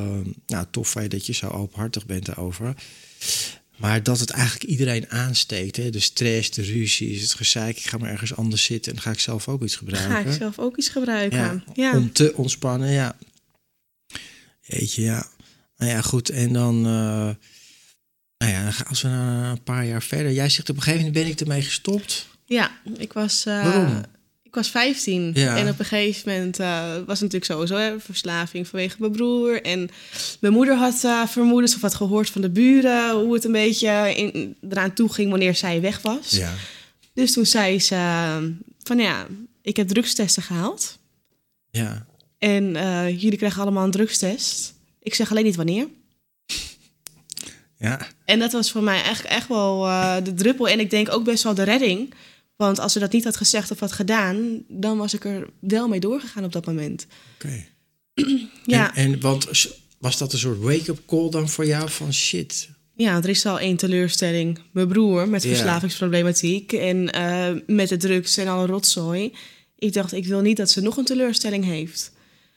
[0.48, 2.76] nou, tof dat je zo openhartig bent daarover.
[3.78, 5.76] Maar dat het eigenlijk iedereen aansteekt.
[5.76, 5.90] Hè?
[5.90, 7.78] De stress, de ruzie, het gezeik.
[7.78, 10.12] Ik ga maar ergens anders zitten en ga ik zelf ook iets gebruiken.
[10.12, 11.38] Ga ik zelf ook iets gebruiken.
[11.38, 11.98] Ja, ja.
[11.98, 13.18] Om te ontspannen, ja.
[14.62, 15.28] Jeetje, ja.
[15.78, 16.30] Nou ja, goed.
[16.30, 16.78] En dan...
[16.78, 17.30] Uh,
[18.38, 20.32] nou ja, als we een paar jaar verder...
[20.32, 22.28] Jij zegt op een gegeven moment ben ik ermee gestopt.
[22.46, 23.46] Ja, ik was...
[23.48, 24.04] Uh, Waarom?
[24.54, 25.58] Ik was 15 ja.
[25.58, 29.62] en op een gegeven moment uh, was het natuurlijk sowieso hè, verslaving vanwege mijn broer.
[29.62, 29.90] En
[30.40, 34.14] mijn moeder had uh, vermoedens of had gehoord van de buren hoe het een beetje
[34.16, 36.30] in, eraan toe ging wanneer zij weg was.
[36.30, 36.54] Ja.
[37.14, 38.38] Dus toen zei ze uh,
[38.84, 39.28] van ja,
[39.62, 40.98] ik heb drugstesten gehaald.
[41.70, 42.06] Ja.
[42.38, 44.74] En uh, jullie krijgen allemaal een drugstest.
[45.00, 45.88] Ik zeg alleen niet wanneer.
[47.78, 48.08] Ja.
[48.26, 49.82] En dat was voor mij echt, echt wel
[50.24, 50.68] de druppel.
[50.68, 52.14] En ik denk ook best wel de redding.
[52.56, 55.88] Want als ze dat niet had gezegd of had gedaan, dan was ik er wel
[55.88, 57.08] mee doorgegaan op dat moment.
[57.36, 57.46] Oké.
[57.46, 57.70] Okay.
[58.66, 58.96] ja.
[58.96, 59.48] En, en want
[60.00, 62.70] was dat een soort wake-up call dan voor jou van shit?
[62.96, 64.60] Ja, er is al één teleurstelling.
[64.72, 69.34] Mijn broer met verslavingsproblematiek en uh, met de drugs en alle rotzooi.
[69.78, 72.12] Ik dacht, ik wil niet dat ze nog een teleurstelling heeft.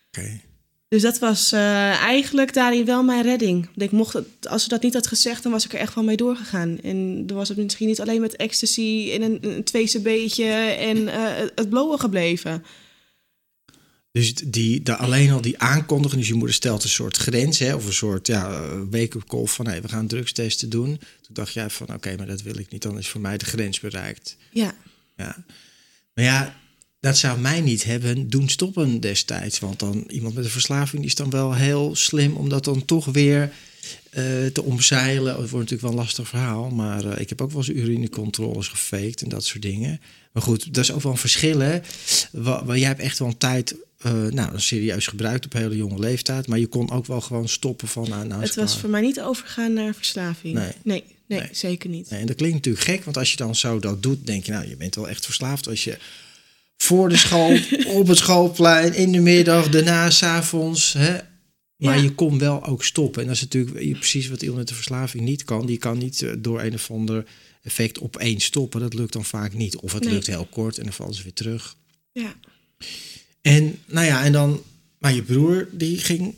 [0.09, 0.18] Oké.
[0.20, 0.40] Okay.
[0.88, 1.61] Dus dat was eh,
[2.03, 3.64] eigenlijk daarin wel mijn redding.
[3.64, 5.94] Want Ik mocht, het- als ze dat niet had gezegd, dan was ik er echt
[5.94, 6.81] wel mee doorgegaan.
[6.81, 9.64] En dan was het misschien niet alleen met ecstasy en een, een
[10.79, 12.64] en eh, het blowen gebleven.
[14.12, 17.75] Dus die, de, alleen al die aankondiging, dus je moeder stelt een soort grens, hè,
[17.75, 20.87] of een soort ja, wake-up call van hey, we gaan drugstesten doen.
[20.96, 23.44] Toen dacht jij van oké, maar dat wil ik niet, dan is voor mij de
[23.44, 24.37] grens bereikt.
[24.51, 24.75] Ja,
[25.16, 25.44] Ja.
[26.14, 26.61] Maar ja,
[27.07, 29.59] dat zou mij niet hebben doen stoppen destijds.
[29.59, 33.05] Want dan iemand met een verslaving is dan wel heel slim om dat dan toch
[33.05, 33.53] weer
[34.11, 35.27] eh, te omzeilen.
[35.27, 36.71] Het wordt natuurlijk wel een lastig verhaal.
[36.71, 40.01] Maar eh, ik heb ook wel eens urinecontroles gefaked en dat soort dingen.
[40.33, 41.59] Maar goed, dat is ook wel een verschil.
[41.59, 41.79] Hè?
[42.33, 45.99] Wa- wa- jij hebt echt wel een tijd eh, nou, serieus gebruikt op hele jonge
[45.99, 46.47] leeftijd.
[46.47, 48.09] Maar je kon ook wel gewoon stoppen van...
[48.09, 48.81] Nou, nou het was klaar.
[48.81, 50.55] voor mij niet overgaan naar verslaving.
[50.55, 50.71] Nee.
[50.85, 51.49] nee, nee, Nee.
[51.53, 52.11] zeker niet.
[52.11, 54.53] Nee, en dat klinkt natuurlijk gek, want als je dan zo dat doet, denk je,
[54.53, 55.99] nou, je bent wel echt verslaafd als je
[56.76, 57.58] voor de school,
[58.00, 60.94] op het schoolplein, in de middag, daarna, s'avonds.
[61.76, 62.02] Maar Ja.
[62.02, 63.20] je kon wel ook stoppen.
[63.22, 65.66] En dat is natuurlijk precies wat iemand met de verslaving niet kan.
[65.66, 67.24] Die kan niet eh, door een of ander
[67.62, 68.80] effect opeens stoppen.
[68.80, 69.76] Dat lukt dan vaak niet.
[69.76, 70.12] Of het Nee.
[70.12, 71.76] lukt heel kort en dan vallen ze weer terug.
[72.12, 72.34] Ja.
[73.40, 74.62] En nou ja, en dan,
[74.98, 76.34] maar je broer, die ging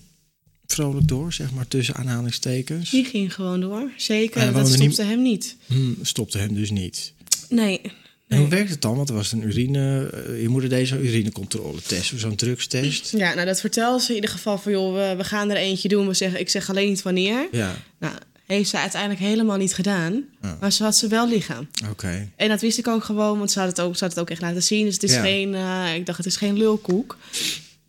[0.67, 2.91] vrolijk door, zeg maar, tussen aanhalingstekens.
[2.91, 3.91] Die ging gewoon door.
[3.97, 5.57] Zeker, dat niet- stopte hem niet.
[5.67, 7.13] Hm, stopte hem dus niet.
[7.49, 7.81] Nee.
[8.29, 8.57] En hoe nee.
[8.59, 8.97] werkt het dan?
[8.97, 10.11] Want er was een urine.
[10.11, 13.11] eh, je moeder deed zo'n urinecontrole-test, zo'n drugstest.
[13.11, 14.73] Ja, nou dat vertelde ze in ieder geval van...
[14.73, 16.07] joh, we, we gaan er eentje doen.
[16.07, 17.49] We zeggen, ik zeg alleen niet wanneer.
[17.53, 18.15] Ja, Nou,
[18.47, 20.25] heeft ze uiteindelijk helemaal niet gedaan.
[20.61, 21.69] Maar ze had ze wel liggen.
[21.91, 22.29] oké.
[22.37, 24.31] En dat wist ik ook gewoon, want ze had het ook, ze had het ook
[24.31, 24.85] echt laten zien.
[24.85, 25.21] Dus het is Ja.
[25.23, 27.17] geen, eh, ik dacht, het is geen lulkoek.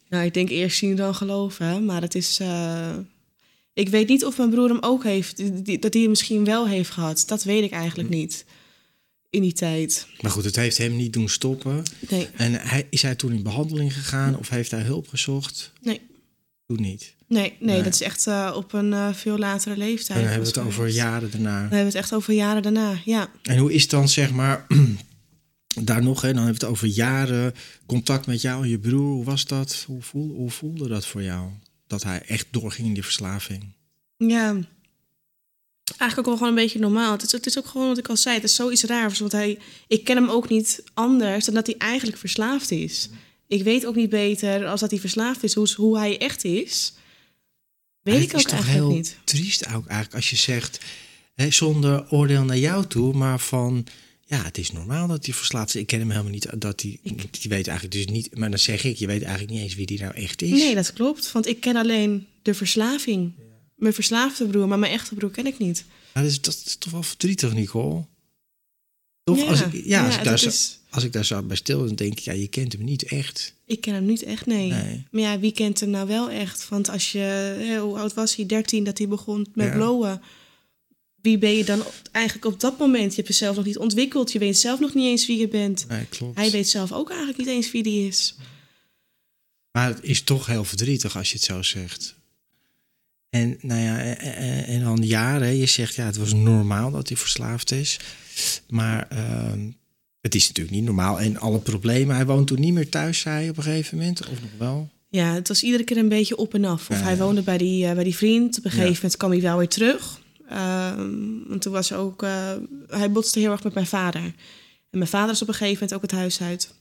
[0.09, 1.85] Nou, ik denk eerst zien dan geloven.
[1.85, 2.89] Maar het is, eh,
[3.73, 5.37] ik weet niet of mijn broer hem ook heeft,
[5.81, 7.23] dat hij hem misschien wel heeft gehad.
[7.27, 8.45] Dat weet ik eigenlijk niet.
[9.29, 10.07] In die tijd.
[10.21, 11.83] Maar goed, het heeft hem niet doen stoppen.
[12.09, 15.73] Nee, En hij, is hij toen in behandeling gegaan of heeft hij hulp gezocht?
[15.81, 16.01] nee,
[16.65, 17.15] Toen niet.
[17.27, 17.83] nee, nee, Nee.
[17.83, 20.17] dat is echt eh, op een eh, veel latere leeftijd.
[20.17, 21.51] En dan hebben we het over jaren daarna.
[21.53, 23.31] Dan hebben we het echt over jaren daarna, ja.
[23.43, 24.65] En hoe is dan, zeg maar,
[25.83, 27.53] daar nog, hè, dan hebben we het over jaren
[27.85, 29.13] contact met jou en je broer.
[29.13, 29.83] Hoe was dat?
[29.87, 31.49] Hoe, voel, hoe voelde dat voor jou?
[31.87, 33.73] Dat hij echt doorging in die verslaving?
[34.17, 34.57] Ja.
[35.97, 37.11] Eigenlijk ook wel gewoon een beetje normaal.
[37.11, 38.35] Het is, het is ook gewoon wat ik al zei.
[38.35, 39.19] Het is zoiets raars.
[39.19, 43.09] Want hij, ik ken hem ook niet anders dan dat hij eigenlijk verslaafd is.
[43.47, 45.53] Ik weet ook niet beter als dat hij verslaafd is.
[45.53, 46.93] Hoe, hoe hij echt is.
[48.01, 49.17] Weet ik het is ook toch eigenlijk heel niet.
[49.23, 50.79] triest ook eigenlijk als je zegt,
[51.35, 53.85] hè, zonder oordeel naar jou toe, maar van,
[54.25, 55.81] ja, het is normaal dat hij verslaafd is.
[55.81, 58.83] Ik ken hem helemaal niet, dat hij, die weet eigenlijk dus niet, maar dan zeg
[58.83, 60.49] ik, je weet eigenlijk niet eens wie die nou echt is.
[60.49, 61.31] Nee, dat klopt.
[61.31, 63.33] Want ik ken alleen de verslaving.
[63.79, 65.85] Mijn verslaafde broer, maar mijn echte broer ken ik niet.
[66.13, 68.05] Dat, is, dat is toch wel verdrietig, Nicole?
[69.23, 69.47] Toch?
[69.47, 71.85] als ik, ja, als, ik daar dat zo, is- als ik daar zo bij stil,
[71.85, 73.53] dan denk ik, ja, je kent hem niet echt.
[73.65, 74.69] Ik ken hem niet echt, nee.
[74.71, 75.05] Nee.
[75.11, 76.69] Maar ja, wie kent hem nou wel echt?
[76.69, 78.45] Want als je, hè, hoe oud was hij?
[78.45, 79.73] 13 dat hij begon met Ja.
[79.73, 80.21] blowen.
[81.21, 83.09] Wie ben je dan op- eigenlijk op dat moment?
[83.09, 84.31] Je hebt jezelf nog niet ontwikkeld.
[84.31, 85.85] Je weet zelf nog niet eens wie je bent.
[85.87, 86.37] Nee, klopt.
[86.37, 88.35] Hij weet zelf ook eigenlijk niet eens wie die is.
[89.71, 92.15] Maar het is toch heel verdrietig als je het zo zegt.
[93.29, 97.07] En nou ja, en, en- en dan jaren, je zegt ja, het was normaal dat
[97.07, 97.99] hij verslaafd is.
[98.69, 99.71] Maar ehm,
[100.21, 101.19] het is natuurlijk niet normaal.
[101.19, 104.19] En alle problemen, hij woont toen niet meer thuis, zei hij op een gegeven moment,
[104.27, 104.89] of nog wel?
[105.09, 106.89] Ja, het was iedere keer een beetje op en af.
[106.89, 107.19] Of Ja, hij ja.
[107.23, 108.57] woonde bij die, eh, bij die vriend.
[108.57, 108.77] Op een Ja.
[108.77, 110.19] gegeven moment kwam hij wel weer terug.
[110.49, 111.09] Ehm,
[111.47, 112.23] want toen was ook...
[112.23, 112.53] eh,
[112.87, 114.21] hij botste heel erg met mijn vader.
[114.89, 116.73] En mijn vader is op een gegeven moment ook het huis uit.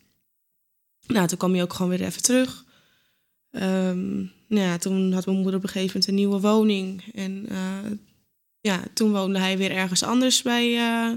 [1.07, 2.65] Nou, toen kwam hij ook gewoon weer even terug.
[3.51, 7.05] Ehm, nou ja, toen had mijn moeder op een gegeven moment een nieuwe woning.
[7.15, 7.91] En eh,
[8.61, 11.13] ja, toen woonde hij weer ergens anders bij eh,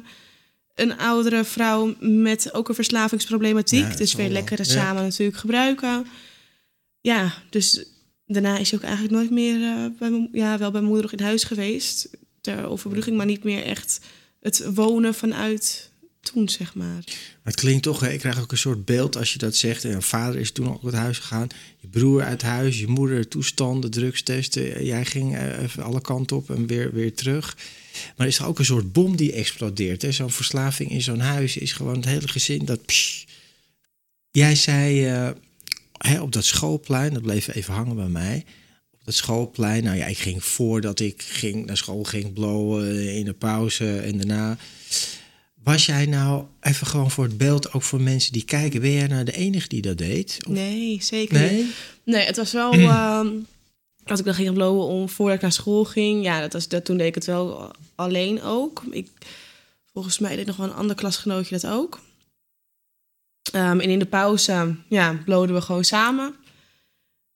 [0.75, 3.91] een oudere vrouw met ook een verslavingsproblematiek.
[3.91, 4.33] Ja, dus weer wel.
[4.33, 4.63] lekker Ja.
[4.63, 6.05] samen natuurlijk gebruiken.
[7.01, 7.85] Ja, dus
[8.25, 11.13] daarna is hij ook eigenlijk nooit meer eh, bij mijn, ja, wel bij mijn moeder
[11.13, 12.09] in huis geweest.
[12.41, 13.99] Ter overbrugging, maar niet meer echt
[14.39, 15.90] het wonen vanuit
[16.21, 16.85] toen, zeg maar.
[16.87, 17.03] Maar
[17.43, 19.85] het klinkt toch, hè, ik krijg ook een soort beeld als je dat zegt.
[19.85, 21.47] En vader is toen ook uit huis gegaan.
[21.79, 24.85] Je broer uit huis, je moeder toestanden, drugstesten.
[24.85, 27.57] Jij ging eh, alle kanten op en weer, weer terug.
[28.17, 30.05] Maar is er ook een soort bom die explodeert.
[30.09, 32.79] Zo'n verslaving in zo'n huis is gewoon het hele gezin dat...
[34.31, 35.29] Jij zei eh,
[35.97, 38.45] hè, op dat schoolplein, dat bleef even hangen bij mij.
[38.91, 43.25] Op dat schoolplein, nou ja, ik ging voordat ik ging naar school ging blowen in
[43.25, 44.57] de pauze en daarna...
[45.63, 49.07] Was jij nou even gewoon voor het beeld, ook voor mensen die kijken, ben jij
[49.07, 50.37] nou de enige die dat deed?
[50.47, 51.65] Of- Nee, zeker niet.
[52.03, 52.25] Nee?
[52.25, 52.71] Het was wel.
[52.73, 53.27] ehm,
[54.05, 56.85] als ik dan ging blowen om voordat ik naar school ging, ja, dat was, dat,
[56.85, 58.83] toen deed ik het wel alleen ook.
[58.91, 59.07] Ik,
[59.93, 61.99] volgens mij deed nog wel een ander klasgenootje dat ook.
[63.51, 66.35] Ehm, en in de pauze, ja, bloden we gewoon samen.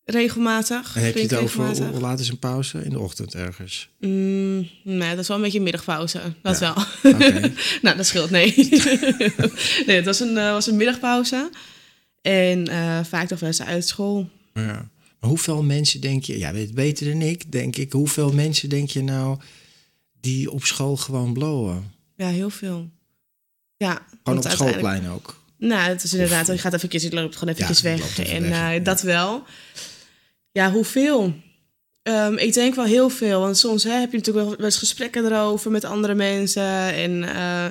[0.06, 0.96] Regelmatig.
[0.96, 2.84] En heb je het over hoe laat is een pauze?
[2.84, 3.90] In de ochtend ergens.
[4.00, 6.22] Mm, nee, dat is wel een beetje middagpauze.
[6.42, 6.74] Dat Ja.
[7.04, 7.14] wel.
[7.14, 7.52] Oké.
[7.82, 8.54] nou, dat scheelt, nee.
[9.88, 11.50] nee, het was een, eh, was een middagpauze.
[12.22, 14.30] En eh, vaak toch wel eens uit school.
[14.54, 14.90] Ja.
[15.20, 17.92] Maar hoeveel mensen denk je, ja, weet beter dan ik, denk ik.
[17.92, 19.40] Hoeveel mensen denk je nou
[20.22, 21.92] die op school gewoon blowen?
[22.16, 22.90] Ja, heel veel.
[23.78, 25.44] Ja, Gewoon op het schoolplein ook.
[25.58, 28.06] Nou, het is inderdaad, je gaat even, je loopt gewoon eventjes Ja, je weg.
[28.06, 28.80] loopt even en weg, eh, ja.
[28.80, 29.44] dat wel.
[30.56, 31.34] Ja, hoeveel?
[32.04, 33.40] Ehm, ik denk wel heel veel.
[33.40, 36.94] Want soms hè, heb je natuurlijk wel eens gesprekken erover met andere mensen.
[36.94, 37.66] En eh,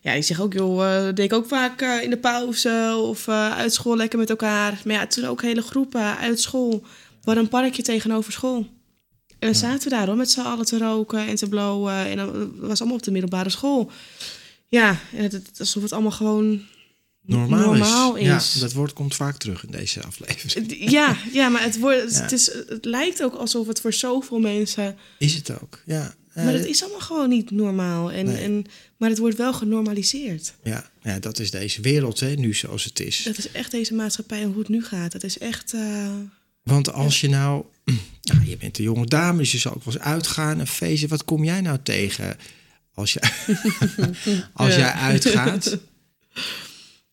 [0.00, 3.28] ja, die zeggen ook, joh, uh, deed ik ook vaak eh, in de pauze of
[3.28, 4.80] uit school lekker met elkaar.
[4.84, 6.82] Maar ja, toen ook hele groepen uit school.
[7.24, 8.66] Hadden een parkje tegenover school.
[9.38, 11.94] En dan zaten we daar hoor, met z'n allen te roken en te blowen.
[11.94, 13.90] En dat was allemaal op de middelbare school.
[14.68, 16.62] Ja, en het, het, alsof het allemaal gewoon
[17.26, 18.26] Normaal, normaal is.
[18.28, 18.54] is.
[18.54, 20.90] Ja, dat woord komt vaak terug in deze aflevering.
[20.90, 22.20] Ja, ja maar het, wordt, Ja.
[22.22, 24.96] het, is, het lijkt ook alsof het voor zoveel mensen.
[25.18, 26.14] Is het ook, ja.
[26.34, 28.12] Ja, Maar het is allemaal gewoon niet normaal.
[28.12, 28.36] En, Nee.
[28.36, 28.64] en,
[28.96, 30.54] maar het wordt wel genormaliseerd.
[30.62, 33.22] ja, ja, dat is deze wereld hè, nu zoals het is.
[33.22, 35.12] Dat is echt deze maatschappij en hoe het nu gaat.
[35.12, 35.72] Dat is echt.
[35.72, 36.08] eh,
[36.62, 37.64] Want als je nou,
[38.22, 41.08] ja, je bent een jonge dame, dus je zal ook wel eens uitgaan, een feestje.
[41.08, 42.36] Wat kom jij nou tegen
[42.94, 43.20] als, je,
[44.52, 45.78] als jij uitgaat?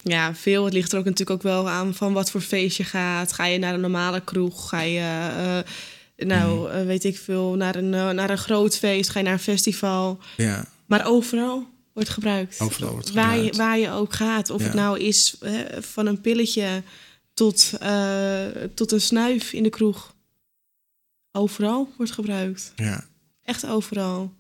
[0.03, 0.65] ja, veel.
[0.65, 3.33] Het ligt er ook natuurlijk ook wel aan van wat voor feest je gaat.
[3.33, 4.69] Ga je naar een normale kroeg?
[4.69, 4.99] Ga je,
[6.15, 6.77] eh, nou, Mhm.
[6.77, 9.09] eh, weet ik veel, naar een, eh, naar een groot feest?
[9.09, 10.19] Ga je naar een festival?
[10.38, 12.59] Ja, Maar overal wordt gebruikt.
[12.59, 13.57] overal wordt waar, je, gebruikt.
[13.57, 14.49] waar je ook gaat.
[14.49, 14.65] Of Ja.
[14.65, 16.83] het nou is hè, van een pilletje
[17.33, 17.71] tot,
[18.75, 20.15] tot een snuif in de kroeg.
[21.31, 22.73] Overal wordt gebruikt.
[22.75, 23.05] Ja.
[23.43, 24.33] Echt overal.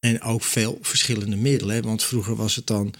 [0.00, 1.74] En ook veel verschillende middelen.
[1.76, 1.82] Hè?
[1.82, 2.94] Want vroeger was het dan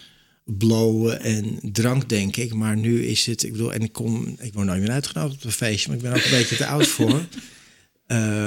[0.59, 2.55] blowen en drank, denk ik.
[2.55, 5.45] Maar nu is het, ik bedoel, en ik kom, ik word nooit meer uitgenodigd op
[5.45, 7.25] een feestje, maar ik ben ook een beetje te oud voor.
[8.07, 8.47] Eh,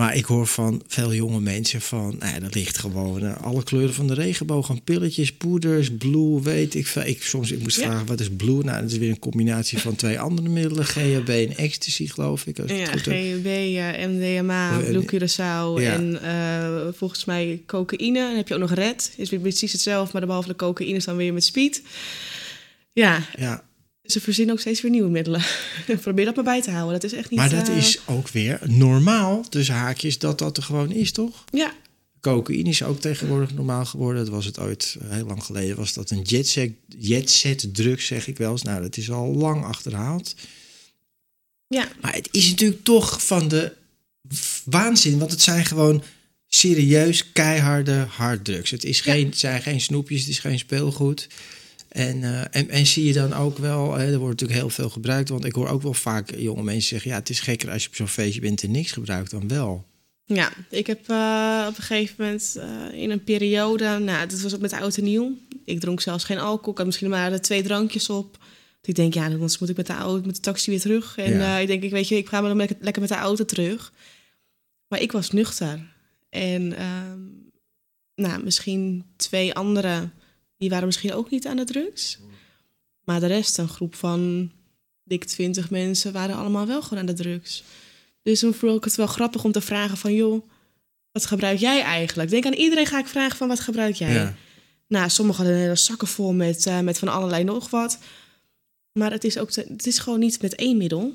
[0.00, 3.62] maar ik hoor van veel jonge mensen van, nou ja, dat ligt gewoon eh, alle
[3.62, 4.70] kleuren van de regenboog.
[4.70, 7.02] aan pilletjes, poeders, blue, weet ik veel.
[7.02, 7.84] Ik, soms ik moest Ja.
[7.86, 8.62] vragen, wat is blue?
[8.64, 10.84] Nou, dat is weer een combinatie van twee andere middelen.
[10.84, 12.58] GHB en ecstasy, geloof ik.
[12.58, 13.02] Als ik het Ja, goed.
[13.02, 13.46] GHB,
[14.08, 15.92] MDMA, en- Blue Curaçao Ja.
[15.92, 18.18] en eh, volgens mij cocaïne.
[18.20, 19.12] Dan heb je ook nog red.
[19.16, 21.82] Is weer precies hetzelfde, maar behalve de cocaïne is dan weer met speed.
[22.92, 23.62] Ja, Ja,
[24.10, 25.42] ze verzinnen ook steeds weer nieuwe middelen.
[26.00, 27.00] Probeer dat maar bij te houden.
[27.00, 27.38] Dat is echt niet...
[27.38, 31.44] maar dat eh, is ook weer normaal, tussen haakjes, dat dat er gewoon is, toch?
[31.50, 31.72] Ja,
[32.20, 34.24] Cocaïne is ook tegenwoordig normaal geworden.
[34.24, 38.26] Dat was het ooit, eh, heel lang geleden, was dat een jetset, jetset drug, zeg
[38.26, 38.62] ik wel eens.
[38.62, 40.34] Nou, dat is al lang achterhaald.
[41.66, 41.88] ja.
[42.00, 43.72] Maar het is natuurlijk toch van de
[44.64, 46.02] waanzin, want het zijn gewoon
[46.48, 48.70] serieus keiharde harddrugs.
[48.70, 51.28] Het, is geen, het zijn geen snoepjes, het is geen speelgoed.
[51.90, 54.88] En, eh, en, en zie je dan ook wel, hè, er wordt natuurlijk heel veel
[54.90, 55.28] gebruikt.
[55.28, 57.10] Want ik hoor ook wel vaak jonge mensen zeggen...
[57.10, 59.84] ja, het is gekker als je op zo'n feestje bent en niks gebruikt dan wel.
[60.24, 64.54] Ja, ik heb eh, op een gegeven moment eh, in een periode, nou, dat was
[64.54, 65.36] ook met oud en nieuw.
[65.64, 68.38] Ik dronk zelfs geen alcohol, ik had misschien maar twee drankjes op.
[68.80, 71.16] Dus ik denk, ja, dan moet ik met de, auto, met de taxi weer terug.
[71.16, 71.56] En Ja.
[71.58, 73.92] ik denk, ik weet je, ik ga maar lekker, lekker met de auto terug.
[74.88, 75.92] Maar ik was nuchter.
[76.28, 77.18] En ehm,
[78.14, 80.12] nou, misschien twee anderen,
[80.60, 82.18] die waren misschien ook niet aan de drugs.
[83.04, 84.50] Maar de rest, een groep van
[85.04, 87.62] dik twintig mensen, waren allemaal wel gewoon aan de drugs.
[88.22, 90.14] Dus dan vond ik het wel grappig om te vragen van...
[90.14, 90.48] joh,
[91.12, 92.30] wat gebruik jij eigenlijk?
[92.32, 94.12] Ik denk aan iedereen ga ik vragen van wat gebruik jij?
[94.12, 94.34] Ja.
[94.86, 97.98] Nou, sommigen hadden hele zakken vol met, eh, met van allerlei nog wat.
[98.92, 101.14] Maar het is, ook te- het is gewoon niet met één middel.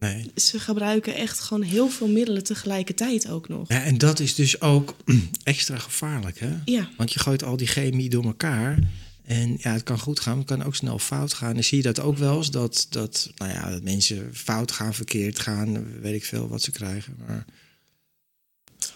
[0.00, 0.30] Nee.
[0.34, 3.68] Ze gebruiken echt gewoon heel veel middelen tegelijkertijd ook nog.
[3.68, 4.96] Ja, en dat is dus ook
[5.42, 6.56] extra gevaarlijk, hè?
[6.64, 8.78] Ja, Want je gooit al die chemie door elkaar.
[9.24, 11.56] En ja, het kan goed gaan, maar het kan ook snel fout gaan.
[11.56, 14.94] En zie je dat ook wel eens, dat, dat, nou ja, dat mensen fout gaan,
[14.94, 17.16] verkeerd gaan, weet ik veel wat ze krijgen.
[17.26, 17.44] Maar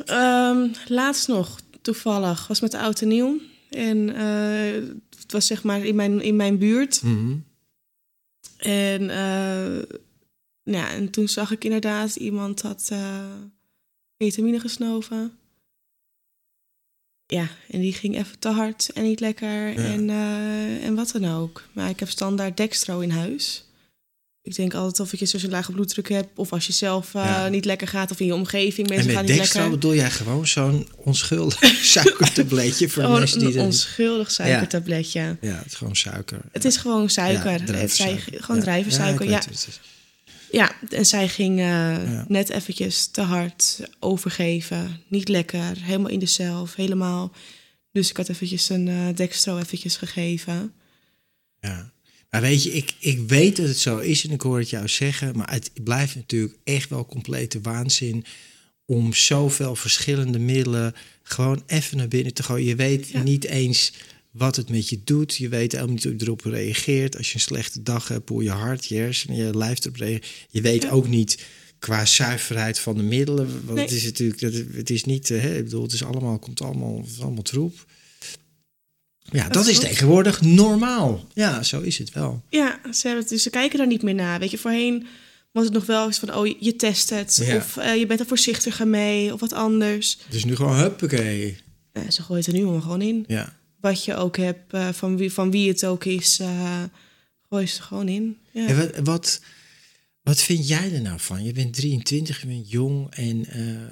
[0.05, 3.41] Ehm, laatst nog, toevallig, was met de oud en nieuw.
[3.71, 4.83] En eh,
[5.21, 7.03] het was zeg maar in mijn, in mijn buurt.
[7.03, 7.37] Mhm.
[8.57, 9.97] En, eh,
[10.65, 13.27] ja, en toen zag ik inderdaad iemand had eh
[14.17, 15.33] ketamine gesnoven.
[17.27, 21.35] Ja, en die ging even te hard en niet lekker en, eh, en wat dan
[21.35, 21.63] ook.
[21.73, 23.65] Maar ik heb standaard dextro in huis.
[24.43, 26.39] Ik denk altijd of je zo'n lage bloeddruk hebt...
[26.39, 27.49] of als je zelf eh, Ja.
[27.49, 29.79] niet lekker gaat of in je omgeving En mensen gaan met niet dextro lekker.
[29.79, 31.59] bedoel jij gewoon zo'n onschuldig
[31.95, 35.37] suikertabletje voor mensen die een onschuldig suikertabletje.
[35.41, 36.41] Ja, het is gewoon suiker.
[36.53, 37.51] Het is gewoon suiker.
[37.51, 37.59] Ja,
[38.41, 38.63] gewoon Ja.
[38.63, 39.43] druivensuiker, Ja,
[40.55, 40.73] ja.
[40.89, 42.25] en zij ging eh, Ja.
[42.29, 45.01] net eventjes te hard overgeven.
[45.09, 47.33] Niet lekker, helemaal in de zelf, helemaal.
[47.93, 50.73] Dus ik had eventjes een eh dextro eventjes gegeven.
[51.61, 51.93] Ja.
[52.31, 54.89] Maar weet je, ik, ik weet dat het zo is en ik hoor het jou
[54.89, 58.25] zeggen, maar het blijft natuurlijk echt wel complete waanzin
[58.87, 62.67] om zoveel verschillende middelen gewoon even naar binnen te gooien.
[62.67, 63.93] Je weet niet eens
[64.35, 65.37] wat het met je doet.
[65.37, 67.17] Je weet helemaal niet hoe je erop reageert.
[67.17, 70.47] Als je een slechte dag hebt, hoe je hart, je hersenen, je lijf erop reageert.
[70.51, 71.45] Je weet ook niet
[71.79, 73.67] qua zuiverheid van de middelen.
[73.67, 74.41] Want het is natuurlijk,
[74.77, 77.43] het is niet, eh, hè, ik bedoel, het is allemaal, komt allemaal, het is allemaal
[77.43, 77.87] troep.
[79.19, 81.25] Ja, dat, is tegenwoordig normaal.
[81.35, 82.43] Ja, zo is het wel.
[82.49, 84.39] Ja, ze, hebben, dus ze kijken daar niet meer naar.
[84.39, 85.07] Weet je, voorheen
[85.53, 87.49] was het nog wel eens van, oh, je test het.
[87.57, 90.19] Of uh, je bent er voorzichtiger mee, of wat anders.
[90.29, 91.57] Dus nu gewoon huppakee.
[91.93, 93.25] Uh, ze gooien het er nu gewoon in.
[93.27, 93.57] Ja.
[93.85, 96.41] Wat je ook hebt, uh, van, wie, van wie het ook is,
[97.49, 98.39] gooi ze er gewoon in.
[98.51, 98.67] Ja.
[98.67, 99.41] En wat, wat,
[100.23, 101.45] wat vind jij er nou van?
[101.45, 103.41] Je bent 23, je bent jong en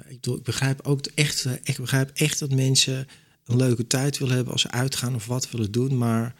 [0.07, 3.07] ik, ik begrijp ook echt, ik begrijp echt dat mensen
[3.45, 5.97] een leuke tijd willen hebben als ze uitgaan of wat willen doen.
[5.97, 6.35] Maar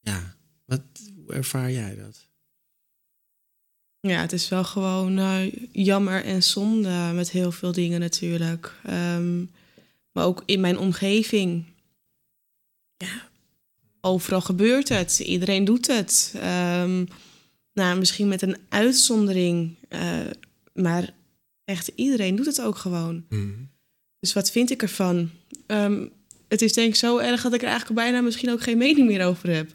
[0.00, 0.82] ja, wat,
[1.16, 2.28] hoe ervaar jij dat?
[4.00, 8.74] Ja, het is wel gewoon uh, jammer en zonde met heel veel dingen natuurlijk.
[8.90, 9.50] Um,
[10.12, 11.64] maar ook in mijn omgeving.
[13.04, 13.28] Ja,
[14.00, 15.18] overal gebeurt het.
[15.18, 16.34] Iedereen doet het.
[16.36, 17.08] Um,
[17.72, 19.76] nou, misschien met een uitzondering.
[19.88, 20.20] Uh,
[20.72, 21.10] maar
[21.64, 23.24] echt iedereen doet het ook gewoon.
[23.28, 23.70] Mm.
[24.18, 25.30] Dus wat vind ik ervan?
[25.66, 26.12] Um,
[26.48, 29.06] het is denk ik zo erg dat ik er eigenlijk bijna misschien ook geen mening
[29.06, 29.74] meer over heb.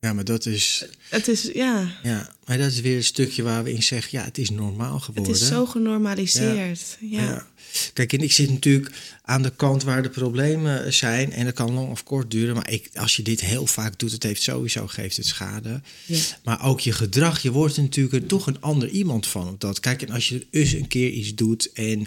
[0.00, 0.84] Ja, maar dat is.
[1.08, 1.96] Het is, ja.
[2.02, 5.00] Ja, maar dat is weer een stukje waar we in zeggen: ja, het is normaal
[5.00, 5.32] geworden.
[5.32, 6.96] Het is zo genormaliseerd.
[7.00, 7.22] Ja.
[7.22, 7.46] ja.
[7.92, 11.32] Kijk, en ik zit natuurlijk aan de kant waar de problemen zijn.
[11.32, 12.54] En dat kan lang of kort duren.
[12.54, 15.80] Maar ik, als je dit heel vaak doet, het heeft sowieso geeft het schade.
[16.06, 16.18] Ja.
[16.44, 19.48] Maar ook je gedrag, je wordt natuurlijk toch een ander iemand van.
[19.48, 19.80] Op dat.
[19.80, 21.98] Kijk, en als je eens een keer iets doet en.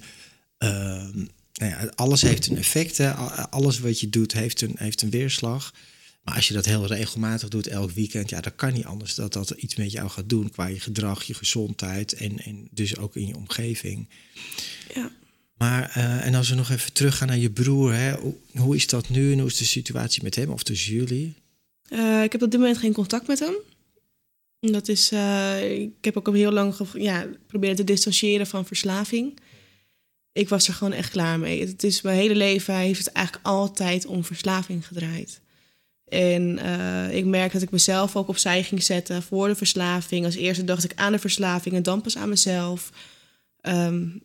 [0.60, 0.70] Uh,
[1.54, 2.98] nou ja, alles heeft een effect.
[2.98, 3.12] Hè.
[3.50, 5.74] Alles wat je doet heeft een, heeft een weerslag.
[6.24, 9.34] Maar als je dat heel regelmatig doet, elk weekend, ja, dan kan niet anders dat
[9.34, 13.16] dat iets met jou gaat doen qua je gedrag, je gezondheid en, en dus ook
[13.16, 14.10] in je omgeving.
[14.94, 15.12] Ja.
[15.58, 18.16] Maar, uh, en als we nog even teruggaan naar je broer, hè,
[18.56, 21.34] hoe, is dat nu en hoe is de situatie met hem of tussen jullie?
[21.90, 23.56] Uh, ik heb op dit moment geen contact met hem.
[24.60, 29.34] Dat is, uh, ik heb ook al heel lang ja, proberen te distancieren van verslaving
[30.34, 31.60] ik was er gewoon echt klaar mee.
[31.60, 35.42] Het is mijn hele leven heeft het eigenlijk altijd om verslaving gedraaid.
[36.08, 40.26] En uh, ik merk dat ik mezelf ook opzij ging zetten voor de verslaving.
[40.26, 42.90] Als eerste dacht ik aan de verslaving en dan pas aan mezelf.
[43.62, 44.22] Um,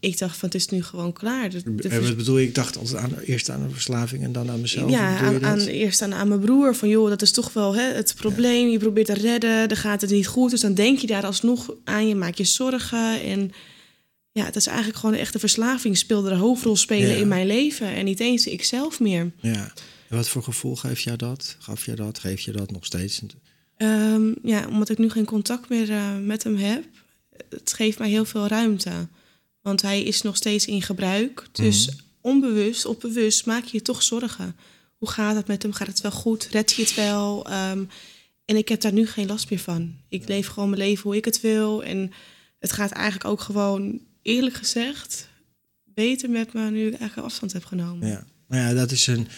[0.00, 1.50] ik dacht van het is nu gewoon klaar.
[1.50, 2.46] De, de en wat bedoel je?
[2.46, 4.90] Ik dacht altijd aan, eerst aan de verslaving en dan aan mezelf.
[4.90, 6.74] Ja, aan, aan, eerst aan, aan mijn broer.
[6.74, 8.68] Van joh, dat is toch wel hè, het probleem.
[8.68, 10.50] Je probeert te redden, dan gaat het niet goed.
[10.50, 12.08] Dus dan denk je daar alsnog aan.
[12.08, 13.52] Je maakt je zorgen en
[14.32, 17.86] ja, dat is eigenlijk gewoon echt de verslaving speelde de hoofdrol spelen in mijn leven.
[17.94, 19.30] En niet eens ikzelf meer.
[19.40, 19.72] Ja.
[20.12, 21.56] En wat voor gevoel geeft jou dat?
[21.58, 22.18] Gaf je dat?
[22.18, 23.22] Geef je dat nog steeds?
[23.76, 26.84] Um, ja, omdat ik nu geen contact meer uh, met hem heb.
[27.48, 29.08] Het geeft mij heel veel ruimte.
[29.60, 31.48] Want hij is nog steeds in gebruik.
[31.52, 31.96] Dus mm.
[32.20, 34.56] onbewust of bewust maak je je toch zorgen.
[34.96, 35.72] Hoe gaat het met hem?
[35.72, 36.48] Gaat het wel goed?
[36.50, 37.52] Red je het wel?
[37.52, 37.88] Um,
[38.44, 39.96] en ik heb daar nu geen last meer van.
[40.08, 41.84] Ik leef gewoon mijn leven hoe ik het wil.
[41.84, 42.12] En
[42.58, 45.28] het gaat eigenlijk ook gewoon eerlijk gezegd
[45.84, 48.08] beter met me nu ik eigenlijk afstand heb genomen.
[48.08, 49.28] Ja, maar ja, dat is een,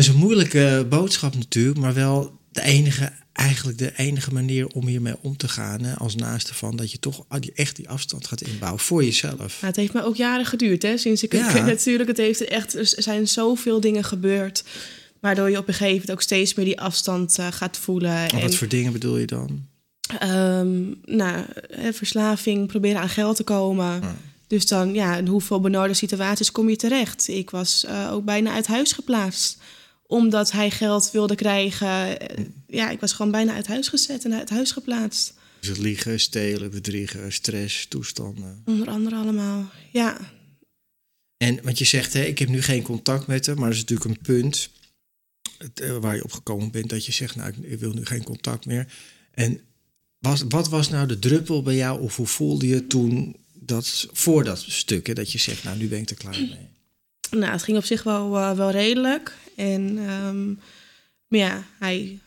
[0.00, 5.14] is een moeilijke boodschap natuurlijk, maar wel de enige, eigenlijk de enige manier om hiermee
[5.20, 5.82] om te gaan.
[5.82, 9.60] Hè, als naaste van dat je toch echt die afstand gaat inbouwen voor jezelf.
[9.60, 11.64] Het heeft me ook jaren geduurd, hè, sinds ik ja.
[11.64, 12.08] natuurlijk.
[12.08, 14.64] Het heeft echt, er zijn zoveel dingen gebeurd.
[15.20, 18.10] Waardoor je op een gegeven moment ook steeds meer die afstand uh, gaat voelen.
[18.10, 19.68] Maar en, wat voor dingen bedoel je dan?
[20.22, 21.44] Um, nou,
[21.92, 24.00] verslaving, proberen aan geld te komen.
[24.46, 27.28] Dus dan, ja, in hoeveel benarde situaties kom je terecht?
[27.28, 29.58] Ik was uh, ook bijna uit huis geplaatst.
[30.10, 32.16] Omdat hij geld wilde krijgen.
[32.66, 35.34] Ja, ik was gewoon bijna uit huis gezet en uit huis geplaatst.
[35.60, 38.62] Dus het liegen, stelen, bedriegen, stress, toestanden.
[38.64, 40.18] Onder andere allemaal, ja.
[41.36, 43.80] En wat je zegt, hè, ik heb nu geen contact met hem, maar dat is
[43.80, 44.70] natuurlijk een punt
[45.74, 48.66] eh, waar je op gekomen bent dat je zegt, nou, ik wil nu geen contact
[48.66, 48.92] meer.
[49.34, 49.60] En
[50.18, 54.44] was, wat was nou de druppel bij jou of hoe voelde je toen dat, voor
[54.44, 56.68] dat stuk, hè, dat je zegt, nou nu ben ik er klaar mee?
[57.30, 59.36] Nou, het ging op zich wel, uh, wel redelijk.
[59.60, 60.60] En, um,
[61.26, 62.18] maar ja, hij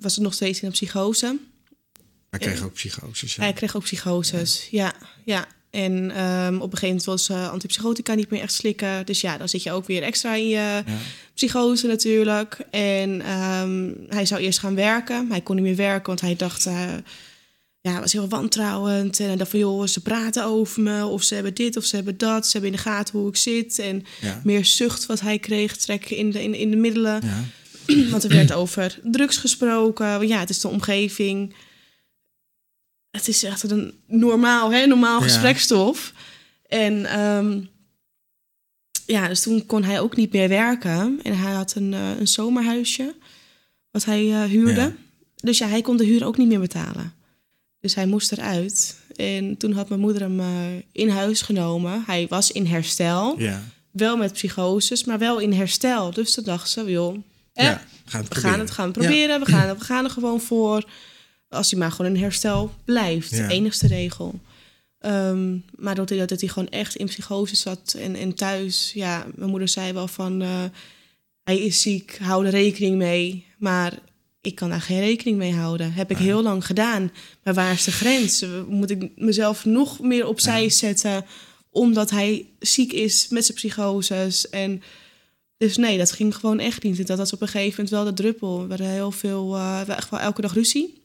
[0.00, 1.38] was nog steeds in een psychose.
[2.30, 3.36] Hij kreeg ook psychoses.
[3.36, 4.94] Hij kreeg ook psychoses, ja.
[5.24, 9.06] ja, En um, op een gegeven moment was uh, antipsychotica niet meer echt slikken.
[9.06, 10.84] Dus ja, dan zit je ook weer extra in je ja.
[11.34, 12.58] psychose natuurlijk.
[12.70, 15.30] En um, hij zou eerst gaan werken.
[15.30, 16.66] Hij kon niet meer werken, want hij dacht...
[16.66, 16.94] Uh,
[17.82, 19.20] ja, was heel wantrouwend.
[19.20, 21.04] En dan van, joh, ze praten over me.
[21.06, 22.46] Of ze hebben dit of ze hebben dat.
[22.46, 23.78] Ze hebben in de gaten hoe ik zit.
[23.78, 24.04] En
[24.44, 27.20] meer zucht wat hij kreeg, trekken in de, in, in de middelen.
[27.24, 27.44] Ja.
[28.10, 30.26] Want er werd over drugs gesproken.
[30.28, 31.54] Ja, het is de omgeving.
[33.10, 35.24] Het is echt een normaal, hè, normaal Ja.
[35.24, 36.12] gesprekstof.
[36.68, 37.60] En ehm,
[39.06, 41.20] ja, dus toen kon hij ook niet meer werken.
[41.22, 43.14] En hij had een, eh, een zomerhuisje
[43.90, 44.94] wat hij eh, huurde.
[45.36, 47.12] Dus ja, hij kon de huur ook niet meer betalen.
[47.82, 48.96] Dus hij moest eruit.
[49.16, 50.46] En toen had mijn moeder hem eh,
[50.92, 52.02] in huis genomen.
[52.06, 53.34] Hij was in herstel.
[53.38, 53.62] Ja.
[53.90, 56.10] Wel met psychoses, maar wel in herstel.
[56.10, 57.16] Dus toen dacht ze, joh,
[57.52, 57.82] ja.
[58.04, 58.50] We gaan het we proberen.
[58.50, 59.40] gaan het gaan proberen.
[59.40, 60.84] We, gaan, we gaan er gewoon voor.
[61.48, 63.30] Als hij maar gewoon in herstel blijft.
[63.30, 63.48] Ja.
[63.48, 64.40] Enigste regel.
[64.98, 68.90] Ehm, maar doordat hij, dat hij gewoon echt in psychose zat en, en thuis...
[68.94, 70.42] Ja, mijn moeder zei wel van...
[70.42, 70.64] eh,
[71.42, 73.46] hij is ziek, hou er rekening mee.
[73.58, 73.98] Maar
[74.42, 75.92] ik kan daar geen rekening mee houden.
[75.92, 77.12] Heb ik heel lang gedaan.
[77.42, 78.44] Maar waar is de grens?
[78.68, 81.24] Moet ik mezelf nog meer opzij zetten...
[81.70, 84.82] omdat hij ziek is met zijn psychoses en...
[85.56, 87.06] Dus nee, dat ging gewoon echt niet.
[87.06, 88.62] Dat was op een gegeven moment wel de druppel.
[88.62, 91.00] We hadden heel veel, eh, we echt wel elke dag ruzie.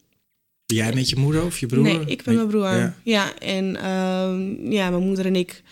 [0.66, 1.84] Jij met je moeder of je broer?
[1.84, 2.76] Nee, ik ben mijn broer.
[2.76, 2.96] Ja.
[3.04, 5.64] Ja, en ehm, ja, mijn moeder en ik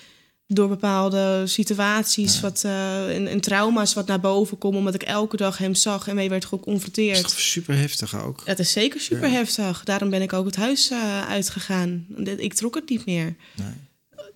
[0.47, 5.37] door bepaalde situaties wat, eh, en, en trauma's wat naar boven komen, omdat ik elke
[5.37, 7.21] dag hem zag en mee werd Dat is geconfronteerd.
[7.21, 8.41] toch super heftig ook.
[8.45, 9.83] Het is zeker super heftig.
[9.83, 12.05] Daarom ben ik ook het huis eh, uitgegaan.
[12.37, 13.35] Ik trok het niet meer.
[13.55, 13.67] Nee.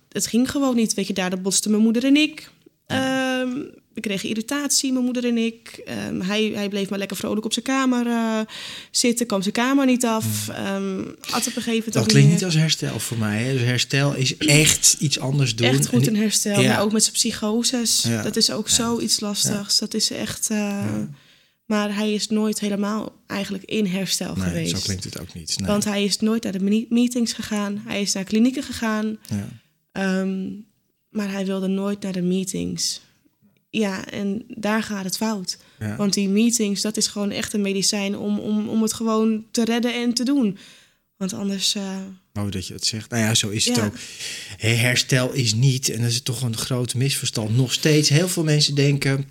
[0.08, 0.94] Het ging gewoon niet.
[0.94, 2.50] Weet je, daar botsten mijn moeder en ik.
[2.86, 3.50] Ehm,
[3.94, 5.80] we kregen irritatie, mijn moeder en ik.
[5.86, 8.40] Ehm, hij, hij bleef maar lekker vrolijk op zijn kamer eh,
[8.90, 10.48] zitten, kwam zijn kamer niet af.
[10.48, 13.42] Ehm had op een gegeven moment Dat klinkt niet als herstel voor mij.
[13.42, 13.52] Hè?
[13.52, 15.66] Dus herstel is echt iets anders doen.
[15.66, 16.68] Echt goed En- in herstel, Ja.
[16.68, 18.02] maar ook met zijn psychoses.
[18.02, 18.22] Ja.
[18.22, 19.78] Dat is ook zoiets lastigs.
[19.78, 20.50] Dat is echt...
[20.50, 20.96] eh,
[21.66, 24.70] Maar hij is nooit helemaal eigenlijk in herstel Nee, geweest.
[24.76, 25.58] zo klinkt het ook niet.
[25.58, 25.68] Nee.
[25.68, 27.82] Want hij is nooit naar de meetings gegaan.
[27.86, 29.18] Hij is naar klinieken gegaan.
[29.28, 29.48] ja.
[29.92, 30.48] Ehm,
[31.10, 33.00] maar hij wilde nooit naar de meetings.
[33.70, 35.58] Ja, en daar gaat het fout.
[35.78, 35.96] Ja.
[35.96, 39.64] Want die meetings, dat is gewoon echt een medicijn om, om, om het gewoon te
[39.64, 40.58] redden en te doen.
[41.16, 41.74] Want anders...
[41.74, 41.96] eh,
[42.32, 43.10] Mooi dat je dat zegt.
[43.10, 43.84] Nou ja, zo is het Ja.
[43.84, 43.94] ook.
[44.56, 47.56] Herstel is niet, en dat is toch een groot misverstand.
[47.56, 49.24] Nog steeds, heel veel mensen denken...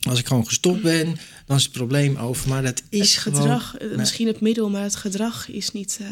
[0.00, 1.16] als ik gewoon gestopt ben,
[1.46, 2.48] dan is het probleem over.
[2.48, 3.40] Maar dat is het gewoon...
[3.40, 3.96] gedrag, eh, Nee.
[3.96, 6.06] misschien het middel, maar het gedrag is niet eh,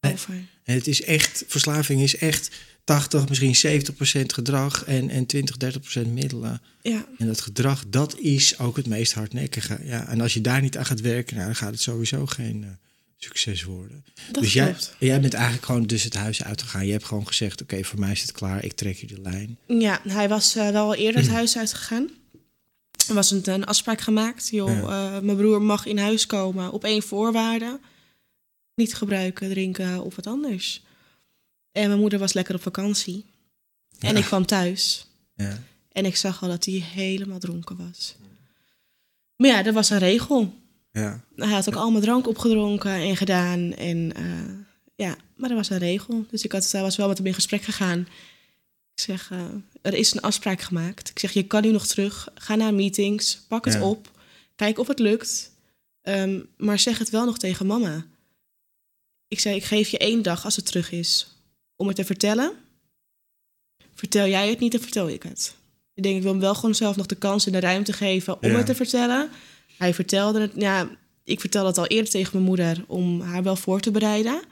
[0.00, 0.12] Nee.
[0.12, 0.34] over.
[0.64, 2.50] En het is echt, verslaving is echt
[2.84, 6.60] 80, misschien 70 procent gedrag en, en 20, 30 procent middelen.
[6.82, 9.78] Ja, En dat gedrag, dat is ook het meest hardnekkige.
[9.84, 12.64] Ja, en als je daar niet aan gaat werken, nou, dan gaat het sowieso geen
[12.64, 12.70] eh,
[13.16, 14.04] succes worden.
[14.32, 16.86] dat dus jij, jij bent eigenlijk gewoon dus het huis uitgegaan.
[16.86, 18.64] Je hebt gewoon gezegd, oké, voor mij is het klaar.
[18.64, 19.58] Ik trek hier de lijn.
[19.66, 22.10] Ja, hij was eh, wel eerder het huis uitgegaan.
[23.08, 24.48] Er was een, een afspraak gemaakt.
[24.48, 25.14] Joh, Ja.
[25.16, 27.80] eh, mijn broer mag in huis komen op één voorwaarde.
[28.74, 30.82] Niet gebruiken, drinken of wat anders.
[31.72, 33.24] En mijn moeder was lekker op vakantie.
[33.98, 35.06] En ik kwam thuis.
[35.34, 35.58] Ja.
[35.92, 38.14] En ik zag al dat hij helemaal dronken was.
[39.36, 40.54] Maar ja, er was een regel.
[40.92, 41.24] Ja.
[41.36, 43.72] Hij had ook allemaal drank opgedronken en gedaan.
[43.72, 44.54] En eh,
[44.94, 46.26] ja, maar er was een regel.
[46.30, 47.98] Dus ik had, was wel met hem in gesprek gegaan.
[48.94, 49.44] Ik zeg, eh,
[49.82, 51.10] er is een afspraak gemaakt.
[51.10, 52.28] Ik zeg, je kan nu nog terug.
[52.34, 53.82] Ga naar meetings, pak het Ja.
[53.84, 54.10] op.
[54.56, 55.50] Kijk of het lukt.
[56.02, 58.06] Ehm, maar zeg het wel nog tegen mama.
[59.28, 61.26] Ik zei, ik geef je één dag als het terug is.
[61.82, 62.52] Om het te vertellen.
[63.94, 65.54] Vertel jij het niet, dan vertel ik het.
[65.94, 68.42] Ik denk, ik wil hem wel gewoon zelf nog de kans en de ruimte geven
[68.42, 68.56] om Ja.
[68.56, 69.30] het te vertellen.
[69.78, 70.88] Hij vertelde het, ja,
[71.24, 74.42] ik vertelde het al eerder tegen mijn moeder om haar wel voor te bereiden.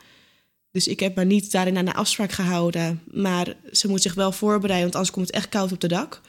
[0.71, 3.03] Dus ik heb maar niet daarin aan de afspraak gehouden.
[3.13, 6.21] Maar ze moet zich wel voorbereiden, want anders komt het echt koud op de dak.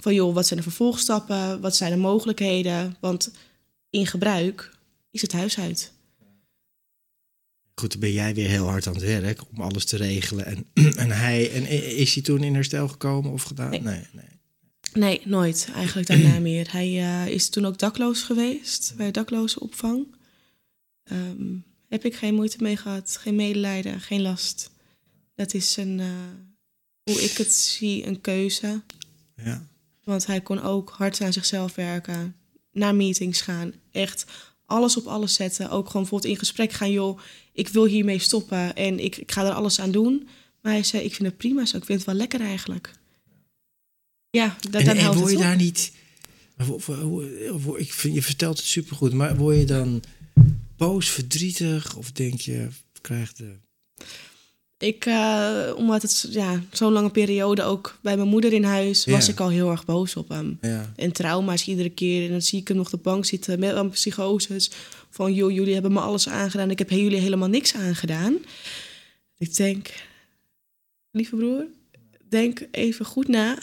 [0.00, 1.60] Van joh, wat zijn de vervolgstappen?
[1.60, 2.96] Wat zijn de mogelijkheden?
[3.00, 3.30] Want
[3.90, 4.70] in gebruik
[5.10, 5.92] is het huis uit.
[7.80, 10.46] Goed, dan ben jij weer heel hard aan het werk om alles te regelen.
[10.46, 10.66] En,
[10.96, 11.66] en hij, en
[11.96, 13.70] is hij toen in herstel gekomen of gedaan?
[13.70, 13.80] Nee.
[13.80, 14.06] nee.
[14.12, 14.24] nee.
[14.92, 16.72] Nee, nooit eigenlijk daarna meer.
[16.72, 20.06] Hij eh, is toen ook dakloos geweest bij daklozenopvang.
[21.02, 21.54] Ehm
[21.88, 24.70] heb ik geen moeite mee gehad, geen medelijden, geen last.
[25.34, 26.06] Dat is een, eh,
[27.02, 28.82] hoe ik het zie, een keuze.
[29.44, 29.66] Ja.
[30.04, 32.36] Want hij kon ook hard aan zichzelf werken,
[32.72, 34.24] naar meetings gaan, echt
[34.64, 35.70] alles op alles zetten.
[35.70, 37.18] Ook gewoon bijvoorbeeld in gesprek gaan, joh,
[37.56, 40.28] ik wil hiermee stoppen en ik, ik ga er alles aan doen.
[40.60, 42.94] Maar hij zei, ik vind het prima zo, ik vind het wel lekker eigenlijk.
[44.30, 45.42] Ja, dat, en, dan en word je op.
[45.42, 45.92] daar niet...
[47.76, 50.02] Ik vind, je vertelt het supergoed, maar word je dan
[50.76, 51.96] boos, verdrietig?
[51.96, 52.68] Of denk je,
[53.00, 53.52] krijg de...
[54.78, 59.28] Ik, eh, omdat het ja, zo'n lange periode ook bij mijn moeder in huis, was
[59.28, 60.58] ik al heel erg boos op hem.
[60.60, 62.24] Ja, En trauma's iedere keer.
[62.24, 64.70] En dan zie ik hem nog de bank zitten met een psychoses.
[65.16, 66.70] Van, joh, jullie hebben me alles aangedaan.
[66.70, 68.36] Ik heb jullie helemaal niks aangedaan.
[69.38, 69.90] Ik denk,
[71.10, 71.64] lieve broer,
[72.28, 73.58] denk even goed na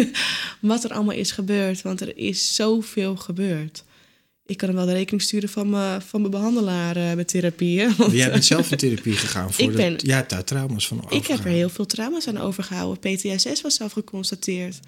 [0.60, 1.82] wat er allemaal is gebeurd.
[1.82, 3.84] Want er is zoveel gebeurd.
[4.46, 7.96] ik kan hem wel de rekening sturen van mijn, van mijn behandelaar uh, met therapieën.
[7.96, 11.26] Want, Jij bent zelf in therapie gegaan voor ik ben, Ja, daar trauma's van Ik
[11.26, 13.14] heb er heel veel trauma's aan overgehouden.
[13.14, 14.80] PTSS was zelf geconstateerd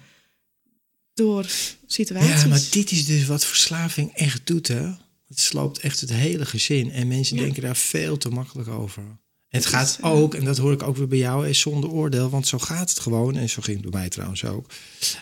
[1.13, 1.45] door
[1.87, 2.41] situaties.
[2.41, 4.91] Ja, maar dit is dus wat verslaving echt doet, hè?
[5.31, 6.91] Het sloopt echt het hele gezin.
[6.91, 9.03] En mensen denken daar veel te makkelijk over.
[9.03, 12.29] En het gaat ook, en dat hoor ik ook weer bij jou, is zonder oordeel,
[12.29, 13.37] want zo gaat het gewoon.
[13.37, 14.69] En zo ging het bij mij trouwens ook.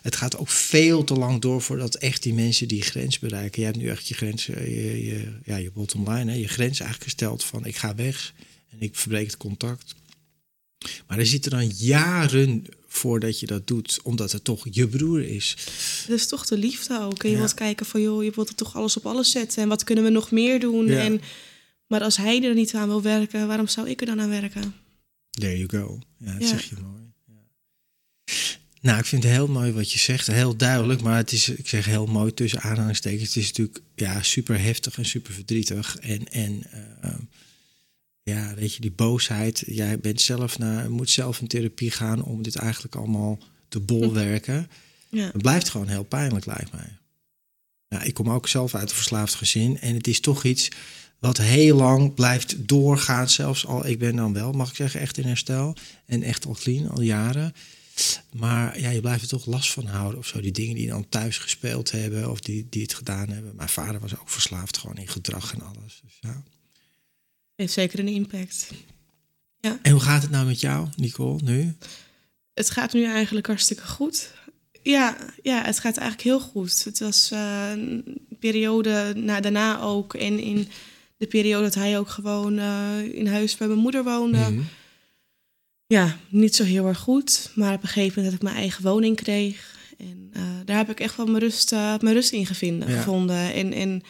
[0.02, 3.60] Het gaat ook veel te lang door voordat echt die mensen die grens bereiken.
[3.60, 6.80] Je hebt nu echt je grens, je, je, ja, je bottom line, hè, je grens
[6.80, 8.34] eigenlijk gesteld van ik ga weg
[8.70, 9.96] en ik verbreek het contact.
[11.08, 15.56] Maar er zitten dan jaren voordat je dat doet, omdat het toch je broer is.
[16.08, 17.24] Dat is toch de liefde ook.
[17.24, 19.64] En je wilt kijken van, joh, je wilt er toch alles op alles zetten.
[19.64, 20.88] En wat kunnen we nog meer doen?
[20.88, 21.22] En,
[21.88, 24.76] maar als hij er niet aan wil werken, waarom zou ik er dan aan werken?
[25.30, 26.00] There you go.
[26.18, 27.00] Ja, dat zeg je mooi.
[28.82, 30.28] Nou, ik vind het heel mooi wat je zegt.
[30.28, 33.28] Heel duidelijk, maar het is, ik zeg heel mooi tussen aanhalingstekens.
[33.28, 35.98] Het is natuurlijk ja, super heftig en super verdrietig.
[35.98, 36.64] En, en
[37.04, 37.14] uh,
[38.30, 39.64] ja, weet je, die boosheid.
[39.66, 44.70] Jij bent zelf naar, moet zelf in therapie gaan om dit eigenlijk allemaal te bolwerken.
[45.10, 45.26] Ja.
[45.26, 46.98] Het blijft gewoon heel pijnlijk, lijkt mij.
[47.88, 49.80] Ja, ik kom ook zelf uit een verslaafd gezin.
[49.80, 50.70] En het is toch iets
[51.20, 53.30] wat heel lang blijft doorgaan.
[53.30, 55.76] Zelfs al, ik ben dan wel, mag ik zeggen, echt in herstel.
[56.06, 57.54] En echt al clean, al jaren.
[58.32, 60.42] Maar ja, je blijft er toch last van houden of zo.
[60.42, 63.56] Die dingen die dan thuis gespeeld hebben of die, die het gedaan hebben.
[63.56, 66.02] Mijn vader was ook verslaafd gewoon in gedrag en alles.
[66.04, 66.44] Dus ja.
[67.60, 68.72] Heeft zeker een impact.
[69.60, 69.80] Ja.
[69.82, 71.76] En hoe gaat het nou met jou, Nicole, nu?
[72.54, 74.34] Het gaat nu eigenlijk hartstikke goed.
[74.82, 76.84] Ja, ja het gaat eigenlijk heel goed.
[76.84, 78.04] Het was uh, een
[78.40, 80.14] periode na, daarna ook.
[80.14, 80.68] En in
[81.18, 84.38] de periode dat hij ook gewoon uh, in huis bij mijn moeder woonde.
[84.50, 84.68] Mm
[85.88, 87.52] Ja, niet zo heel erg goed.
[87.56, 89.78] Maar op een gegeven moment dat ik mijn eigen woning kreeg.
[89.98, 92.98] En uh, daar heb ik echt wel mijn rust, mijn rust in gevinden, ja.
[92.98, 93.54] gevonden.
[93.54, 94.04] En, en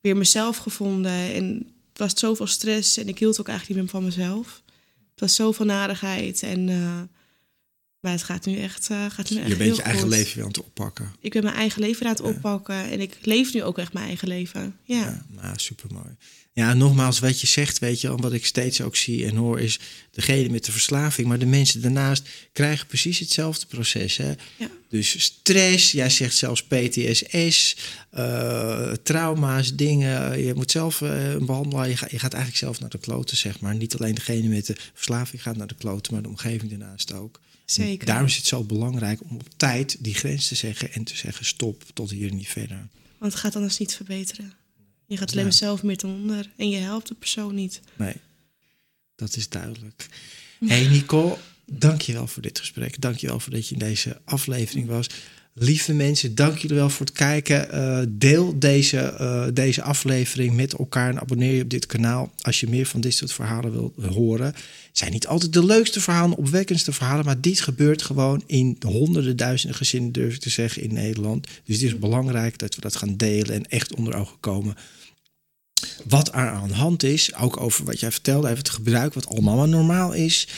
[0.00, 1.34] weer mezelf gevonden.
[1.34, 4.62] En was zoveel stress en ik hield ook eigenlijk niet meer van mezelf.
[5.10, 7.00] Het was zoveel narigheid en uh,
[8.06, 10.42] maar het gaat nu echt, uh, gaat nu echt Je bent je eigen leven weer
[10.42, 11.14] aan het oppakken.
[11.20, 14.06] Ik ben mijn eigen leven aan het oppakken en ik leef nu ook echt mijn
[14.06, 14.76] eigen leven.
[14.84, 16.16] Ja, ja nou, super mooi.
[16.52, 19.78] Ja, nogmaals, wat je zegt, weet je, wat ik steeds ook zie en hoor, is
[20.10, 24.16] degene met de verslaving, maar de mensen daarnaast krijgen precies hetzelfde proces.
[24.16, 24.32] Hè?
[24.56, 24.70] Ja.
[24.88, 27.76] Dus stress, jij zegt zelfs PTSS,
[28.14, 30.44] uh, eh, trauma's, dingen.
[30.44, 33.36] Je moet zelf uh, een behandelaar, je, gaat, je gaat eigenlijk zelf naar de kloten,
[33.36, 33.74] zeg maar.
[33.74, 37.40] Niet alleen degene met de verslaving gaat naar de kloten, maar de omgeving daarnaast ook.
[37.66, 38.06] Zeker.
[38.06, 41.44] daarom is het zo belangrijk om op tijd die grens te zeggen en te zeggen
[41.44, 42.88] stop, tot hier niet verder.
[43.18, 44.52] Want het gaat anders niet verbeteren.
[45.06, 47.80] Je gaat alleen maar zelf meer ten onder en je helpt de persoon niet.
[47.96, 48.14] Nee,
[49.14, 50.08] dat is duidelijk.
[50.64, 53.00] Hey Nicole, dankjewel voor dit gesprek.
[53.00, 55.06] Dankjewel voor dat je in deze aflevering was.
[55.58, 57.68] Lieve mensen, dank jullie wel voor het kijken.
[57.74, 62.60] Uh, deel deze, uh, deze aflevering met elkaar en abonneer je op dit kanaal als
[62.60, 64.46] je meer van dit soort verhalen wilt horen.
[64.46, 69.36] Het zijn niet altijd de leukste verhalen, opwekkendste verhalen, maar dit gebeurt gewoon in honderden,
[69.36, 71.46] duizenden gezinnen, durf ik te zeggen, in Nederland.
[71.64, 74.74] Dus het is belangrijk dat we dat gaan delen en echt onder ogen komen
[76.04, 77.34] wat er aan de hand is.
[77.34, 80.48] Ook over wat jij vertelde, even het gebruik, wat allemaal normaal is.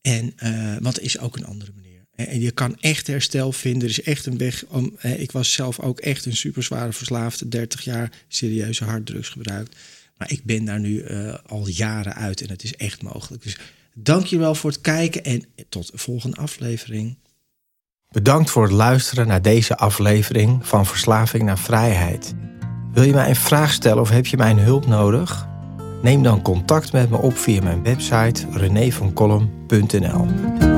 [0.00, 1.89] En uh, wat is ook een andere manier.
[2.28, 3.82] En je kan echt herstel vinden.
[3.82, 4.64] Er is echt een weg.
[4.68, 7.48] Om, ik was zelf ook echt een super zware verslaafde.
[7.48, 9.76] 30 jaar serieuze harddrugs gebruikt.
[10.16, 13.42] Maar ik ben daar nu uh, al jaren uit en het is echt mogelijk.
[13.42, 13.58] Dus
[13.94, 17.16] dank je wel voor het kijken en tot de volgende aflevering.
[18.08, 22.34] Bedankt voor het luisteren naar deze aflevering van Verslaving naar Vrijheid.
[22.92, 25.48] Wil je mij een vraag stellen of heb je mijn hulp nodig?
[26.02, 30.69] Neem dan contact met me op via mijn website renévancolum.nl.